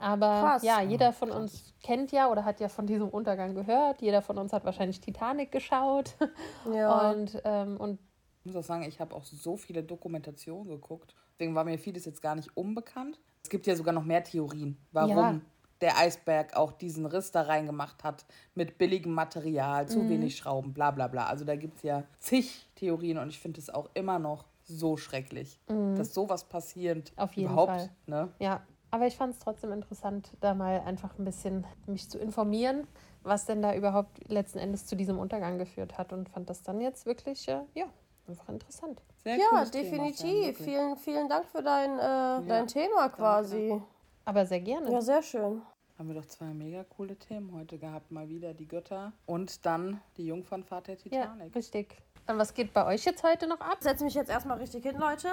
Aber 0.01 0.41
Krass. 0.41 0.63
ja, 0.63 0.81
jeder 0.81 1.13
von 1.13 1.31
uns 1.31 1.75
kennt 1.83 2.11
ja 2.11 2.31
oder 2.31 2.45
hat 2.45 2.59
ja 2.61 2.69
von 2.69 2.87
diesem 2.87 3.09
Untergang 3.09 3.55
gehört. 3.55 4.01
Jeder 4.03 4.23
von 4.23 4.39
uns 4.39 4.53
hat 4.53 4.65
wahrscheinlich 4.65 5.01
Titanic 5.01 5.53
geschaut. 5.53 6.15
Ja. 6.75 7.11
Und, 7.11 7.41
ähm, 7.45 7.77
und 7.77 7.99
Ich 8.41 8.47
muss 8.47 8.57
auch 8.57 8.67
sagen, 8.67 8.83
ich 8.85 8.99
habe 9.01 9.15
auch 9.15 9.25
so 9.25 9.57
viele 9.57 9.83
Dokumentationen 9.83 10.69
geguckt. 10.69 11.15
Deswegen 11.39 11.55
war 11.55 11.65
mir 11.65 11.79
vieles 11.79 12.05
jetzt 12.07 12.23
gar 12.23 12.35
nicht 12.35 12.57
unbekannt. 12.57 13.21
Es 13.45 13.51
gibt 13.51 13.67
ja 13.67 13.75
sogar 13.77 13.93
noch 13.95 14.05
mehr 14.05 14.23
Theorien, 14.25 14.77
warum 14.93 15.11
Ja. 15.17 15.41
der 15.81 15.97
Eisberg 15.99 16.55
auch 16.57 16.73
diesen 16.73 17.07
Riss 17.07 17.31
da 17.33 17.43
reingemacht 17.43 18.03
hat 18.05 18.25
mit 18.55 18.77
billigem 18.79 19.13
Material, 19.13 19.85
Mhm. 19.85 19.89
zu 19.89 20.09
wenig 20.09 20.37
Schrauben, 20.37 20.73
bla 20.73 20.91
bla 20.91 21.09
bla. 21.09 21.27
Also 21.27 21.45
da 21.45 21.57
gibt 21.57 21.77
es 21.79 21.83
ja 21.83 22.05
zig 22.19 22.69
Theorien 22.77 23.19
und 23.19 23.29
ich 23.29 23.39
finde 23.39 23.61
es 23.61 23.69
auch 23.71 23.89
immer 23.95 24.19
noch 24.19 24.45
so 24.63 24.97
schrecklich, 24.97 25.59
dass 25.67 26.15
sowas 26.15 26.45
passiert. 26.45 27.13
Mhm. 27.17 27.19
Auf 27.23 27.33
jeden 27.35 27.51
überhaupt, 27.51 27.73
Fall. 27.73 27.91
Ne? 28.07 28.29
ja, 28.39 28.61
aber 28.91 29.07
ich 29.07 29.17
fand 29.17 29.35
es 29.35 29.39
trotzdem 29.41 29.73
interessant, 29.73 30.31
da 30.41 30.55
mal 30.55 30.81
einfach 30.81 31.19
ein 31.19 31.25
bisschen 31.25 31.67
mich 31.87 32.09
zu 32.09 32.19
informieren, 32.19 32.87
was 33.23 33.47
denn 33.47 33.63
da 33.63 33.75
überhaupt 33.75 34.29
letzten 34.29 34.59
Endes 34.59 34.87
zu 34.87 34.97
diesem 34.97 35.19
Untergang 35.19 35.59
geführt 35.59 35.99
hat. 35.99 36.13
Und 36.13 36.29
fand 36.29 36.49
das 36.51 36.63
dann 36.63 36.81
jetzt 36.81 37.07
wirklich, 37.07 37.47
äh, 37.49 37.61
ja, 37.75 37.85
einfach 38.29 38.49
interessant. 38.49 39.01
Sehr 39.25 39.37
Ja, 39.37 39.49
Thema, 39.49 39.65
definitiv. 39.67 40.25
wirklich. 40.47 40.57
vielen, 40.59 40.97
vielen 40.97 41.29
Dank 41.29 41.47
für 41.47 41.63
dein, 41.63 41.99
äh, 41.99 42.47
dein 42.49 42.67
Thema 42.67 43.09
quasi. 43.11 43.81
Aber 44.25 44.47
sehr 44.47 44.61
gerne. 44.61 44.91
Ja, 44.91 45.01
sehr 45.01 45.23
schön. 45.23 45.63
Haben 45.99 46.09
wir 46.09 46.15
doch 46.15 46.27
zwei 46.27 46.47
mega 46.47 46.83
coole 46.85 47.15
Themen 47.17 47.53
heute 47.53 47.77
gehabt. 47.77 48.11
Mal 48.11 48.29
wieder 48.31 48.55
die 48.55 48.67
Götter 48.67 49.13
und 49.27 49.67
dann 49.67 50.01
die 50.17 50.27
Jungfernfahrt 50.27 50.87
der 50.89 50.95
Ja, 50.95 51.27
Titanic. 51.27 51.55
richtig. 51.55 51.95
Und 52.27 52.39
was 52.39 52.55
geht 52.55 52.73
bei 52.73 52.87
euch 52.87 53.05
jetzt 53.05 53.23
heute 53.23 53.47
noch 53.47 53.61
ab? 53.61 53.77
Ich 53.81 53.85
setze 53.85 54.05
mich 54.05 54.15
jetzt 54.15 54.31
erstmal 54.31 54.57
richtig 54.59 54.83
hin, 54.85 54.97
Leute, 54.97 55.29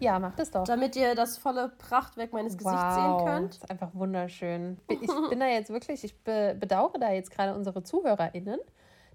Ja, 0.00 0.18
macht 0.18 0.38
es 0.40 0.50
doch. 0.50 0.64
damit 0.64 0.96
ihr 0.96 1.14
das 1.14 1.38
volle 1.38 1.68
Prachtwerk 1.78 2.32
meines 2.32 2.56
Gesichts 2.58 2.94
sehen 2.94 3.16
könnt. 3.24 3.54
ist 3.54 3.70
einfach 3.70 3.90
wunderschön. 3.94 4.78
Ich 4.88 5.28
bin 5.30 5.40
da 5.40 5.46
jetzt 5.46 5.70
wirklich, 5.70 6.04
ich 6.04 6.16
be 6.22 6.56
bedauere 6.58 6.98
da 6.98 7.12
jetzt 7.12 7.30
gerade 7.30 7.54
unsere 7.54 7.82
ZuhörerInnen, 7.82 8.58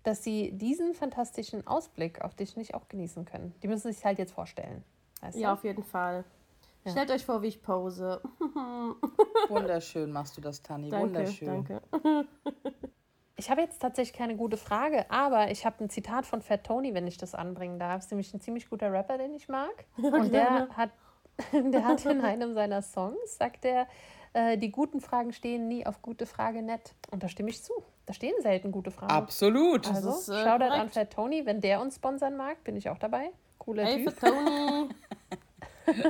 dass 0.04 0.24
sie 0.24 0.52
diesen 0.54 0.94
fantastischen 0.94 1.68
Ausblick 1.68 2.22
auf 2.22 2.34
dich 2.36 2.56
nicht 2.56 2.74
auch 2.76 2.88
genießen 2.88 3.26
können. 3.26 3.54
Die 3.62 3.68
müssen 3.68 3.92
sich 3.92 4.04
halt 4.06 4.18
jetzt 4.20 4.32
vorstellen. 4.32 4.84
Weißt 5.22 5.38
Ja, 5.38 5.50
du? 5.50 5.54
auf 5.56 5.64
jeden 5.64 5.84
Fall. 5.84 6.24
Ja. 6.86 6.92
Stellt 6.92 7.12
euch 7.12 7.26
vor, 7.26 7.42
wie 7.42 7.48
ich 7.48 7.62
pose. 7.62 8.22
Wunderschön 9.50 10.12
machst 10.12 10.38
du 10.38 10.42
das, 10.42 10.62
Tani. 10.64 10.90
Danke, 10.90 11.08
Wunderschön. 11.08 11.66
danke. 11.66 11.82
Ich 13.40 13.50
habe 13.50 13.62
jetzt 13.62 13.82
tatsächlich 13.82 14.18
keine 14.18 14.36
gute 14.36 14.58
Frage, 14.58 15.10
aber 15.10 15.50
ich 15.50 15.66
habe 15.66 15.82
ein 15.82 15.90
Zitat 15.90 16.26
von 16.26 16.42
Fat 16.42 16.66
Tony, 16.66 16.94
wenn 16.94 17.08
ich 17.08 17.18
das 17.18 17.34
anbringen 17.34 17.80
darf. 17.80 18.00
Ist 18.00 18.12
nämlich 18.12 18.34
ein 18.34 18.42
ziemlich 18.42 18.70
guter 18.70 18.92
Rapper, 18.92 19.18
den 19.18 19.34
ich 19.34 19.48
mag. 19.48 19.86
Und 19.96 20.34
der 20.34 20.68
hat, 20.76 20.90
der 21.54 21.86
hat 21.86 22.06
in 22.06 22.20
einem 22.20 22.54
seiner 22.54 22.82
Songs, 22.82 23.38
sagt 23.38 23.64
er, 23.64 23.88
äh, 24.34 24.58
die 24.58 24.72
guten 24.72 25.00
Fragen 25.00 25.32
stehen 25.32 25.70
nie 25.70 25.86
auf 25.86 26.02
gute 26.02 26.26
Frage 26.26 26.62
nett. 26.62 26.94
Und 27.12 27.24
da 27.24 27.30
stimme 27.30 27.50
ich 27.50 27.64
zu. 27.64 27.72
Da 28.06 28.14
stehen 28.14 28.34
selten 28.42 28.74
gute 28.74 28.92
Fragen. 28.92 29.14
Absolut. 29.14 29.88
Also, 29.88 30.10
ist, 30.10 30.28
äh, 30.28 30.44
Shoutout 30.44 30.66
an 30.66 30.72
korrekt. 30.72 30.94
Fat 30.94 31.14
Tony, 31.14 31.46
wenn 31.46 31.62
der 31.62 31.80
uns 31.80 31.96
sponsern 31.96 32.36
mag, 32.36 32.62
bin 32.66 32.76
ich 32.76 32.90
auch 32.90 32.98
dabei. 32.98 33.32
Cooler 33.58 33.86
Hey, 33.86 34.04
Typ. 34.04 34.20
für 34.20 34.32
Tony. 34.32 34.90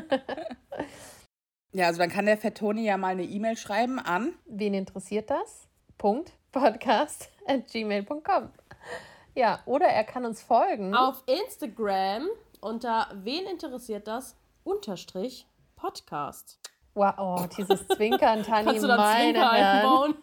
Ja, 1.71 1.85
also 1.85 1.99
dann 1.99 2.09
kann 2.09 2.25
der 2.25 2.35
Fettoni 2.35 2.83
ja 2.83 2.97
mal 2.97 3.09
eine 3.09 3.23
E-Mail 3.23 3.55
schreiben 3.55 3.99
an. 3.99 4.33
Wen 4.47 4.73
interessiert 4.73 5.29
das? 5.29 5.67
Punkt. 5.99 6.33
Podcast 6.51 7.29
at 7.47 7.67
gmail.com. 7.67 8.49
Ja, 9.35 9.59
oder 9.65 9.85
er 9.85 10.03
kann 10.03 10.25
uns 10.25 10.41
folgen. 10.41 10.95
Auf 10.95 11.23
Instagram 11.25 12.27
unter 12.61 13.07
wen 13.13 13.45
interessiert 13.45 14.07
das? 14.07 14.35
Unterstrich 14.63 15.47
Podcast. 15.75 16.59
Wow, 16.95 17.13
oh, 17.17 17.45
dieses 17.55 17.87
Zwinkern, 17.87 18.43
Tani, 18.43 18.65
Kannst 18.65 18.83
du 18.83 18.87
da 18.87 18.97
meine 18.97 19.39
Herren. 19.39 20.15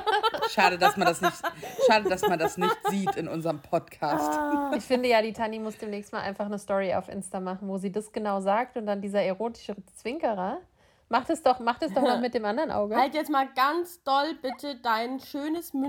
Schade, 0.50 0.78
dass 0.78 0.96
man 0.96 1.06
das 1.06 1.20
nicht, 1.20 1.36
schade, 1.86 2.08
dass 2.08 2.22
man 2.22 2.38
das 2.38 2.56
nicht 2.56 2.76
sieht 2.88 3.14
in 3.14 3.28
unserem 3.28 3.60
Podcast. 3.60 4.36
Ich 4.76 4.82
finde 4.82 5.10
ja, 5.10 5.22
die 5.22 5.32
Tani 5.32 5.60
muss 5.60 5.76
demnächst 5.76 6.12
mal 6.12 6.22
einfach 6.22 6.46
eine 6.46 6.58
Story 6.58 6.94
auf 6.94 7.08
Insta 7.08 7.40
machen, 7.40 7.68
wo 7.68 7.78
sie 7.78 7.92
das 7.92 8.10
genau 8.10 8.40
sagt 8.40 8.76
und 8.76 8.86
dann 8.86 9.00
dieser 9.00 9.22
erotische 9.22 9.76
Zwinkerer. 9.94 10.58
Macht 11.08 11.30
es 11.30 11.42
doch, 11.42 11.60
macht 11.60 11.82
es 11.82 11.92
doch 11.92 12.02
mal 12.02 12.20
mit 12.22 12.34
dem 12.34 12.44
anderen 12.44 12.70
Auge. 12.70 12.96
Halt 12.96 13.14
jetzt 13.14 13.30
mal 13.30 13.48
ganz 13.54 14.02
doll 14.02 14.34
bitte 14.40 14.76
dein 14.76 15.20
schönes 15.20 15.72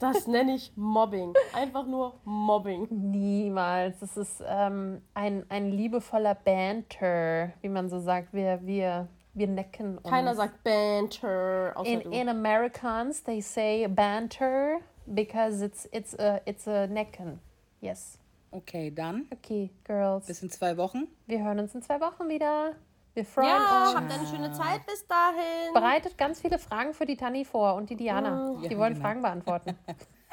Das 0.00 0.26
nenne 0.26 0.54
ich 0.54 0.72
Mobbing. 0.76 1.32
Einfach 1.54 1.86
nur 1.86 2.20
Mobbing. 2.24 2.88
Niemals. 2.90 4.00
Das 4.00 4.16
ist 4.18 4.42
ähm, 4.46 5.00
ein, 5.14 5.46
ein 5.48 5.70
liebevoller 5.70 6.34
Banter, 6.34 7.52
wie 7.62 7.68
man 7.70 7.88
so 7.88 7.98
sagt. 8.00 8.34
Wir, 8.34 8.60
wir, 8.64 9.08
wir 9.32 9.46
necken 9.46 9.96
uns. 9.96 10.10
Keiner 10.10 10.34
sagt 10.34 10.62
Banter, 10.62 11.74
in, 11.84 12.00
du. 12.00 12.10
in 12.10 12.28
Americans, 12.28 13.22
they 13.22 13.40
say 13.40 13.86
banter 13.86 14.80
because 15.06 15.64
it's, 15.64 15.88
it's, 15.90 16.14
a, 16.18 16.40
it's 16.44 16.68
a 16.68 16.86
necken. 16.86 17.40
Yes. 17.80 18.18
Okay, 18.54 18.90
dann 18.94 19.26
Okay, 19.32 19.70
Girls. 19.84 20.26
bis 20.26 20.42
in 20.42 20.50
zwei 20.50 20.76
Wochen. 20.76 21.08
Wir 21.26 21.42
hören 21.42 21.58
uns 21.58 21.74
in 21.74 21.82
zwei 21.82 22.00
Wochen 22.00 22.28
wieder. 22.28 22.72
Wir 23.14 23.24
freuen 23.24 23.48
ja, 23.48 23.86
uns. 23.88 23.96
habt 23.96 24.12
eine 24.12 24.26
schöne 24.26 24.52
Zeit 24.52 24.86
bis 24.86 25.06
dahin. 25.06 25.72
Bereitet 25.72 26.16
ganz 26.18 26.40
viele 26.40 26.58
Fragen 26.58 26.94
für 26.94 27.04
die 27.06 27.16
Tani 27.16 27.44
vor 27.44 27.74
und 27.74 27.90
die 27.90 27.96
Diana. 27.96 28.54
die 28.62 28.68
Ja, 28.72 28.78
wollen 28.78 28.94
genau. 28.94 29.04
Fragen 29.06 29.22
beantworten. 29.22 29.76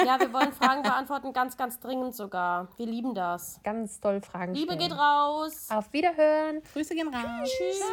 Ja, 0.04 0.20
wir 0.20 0.34
wollen 0.34 0.52
Fragen 0.52 0.82
beantworten, 0.82 1.32
ganz, 1.32 1.56
ganz 1.58 1.80
dringend 1.80 2.16
sogar. 2.16 2.70
Wir 2.78 2.88
lieben 2.88 3.14
das. 3.14 3.60
Ganz 3.64 4.00
doll 4.00 4.20
Fragen 4.22 4.56
Liebe 4.56 4.74
stellen. 4.74 4.90
geht 4.90 4.98
raus. 4.98 5.68
Auf 5.70 5.94
Wiederhören. 5.94 6.64
Grüße 6.74 6.96
gehen 6.96 7.08
raus. 7.14 7.48
Tschüss. 7.48 7.84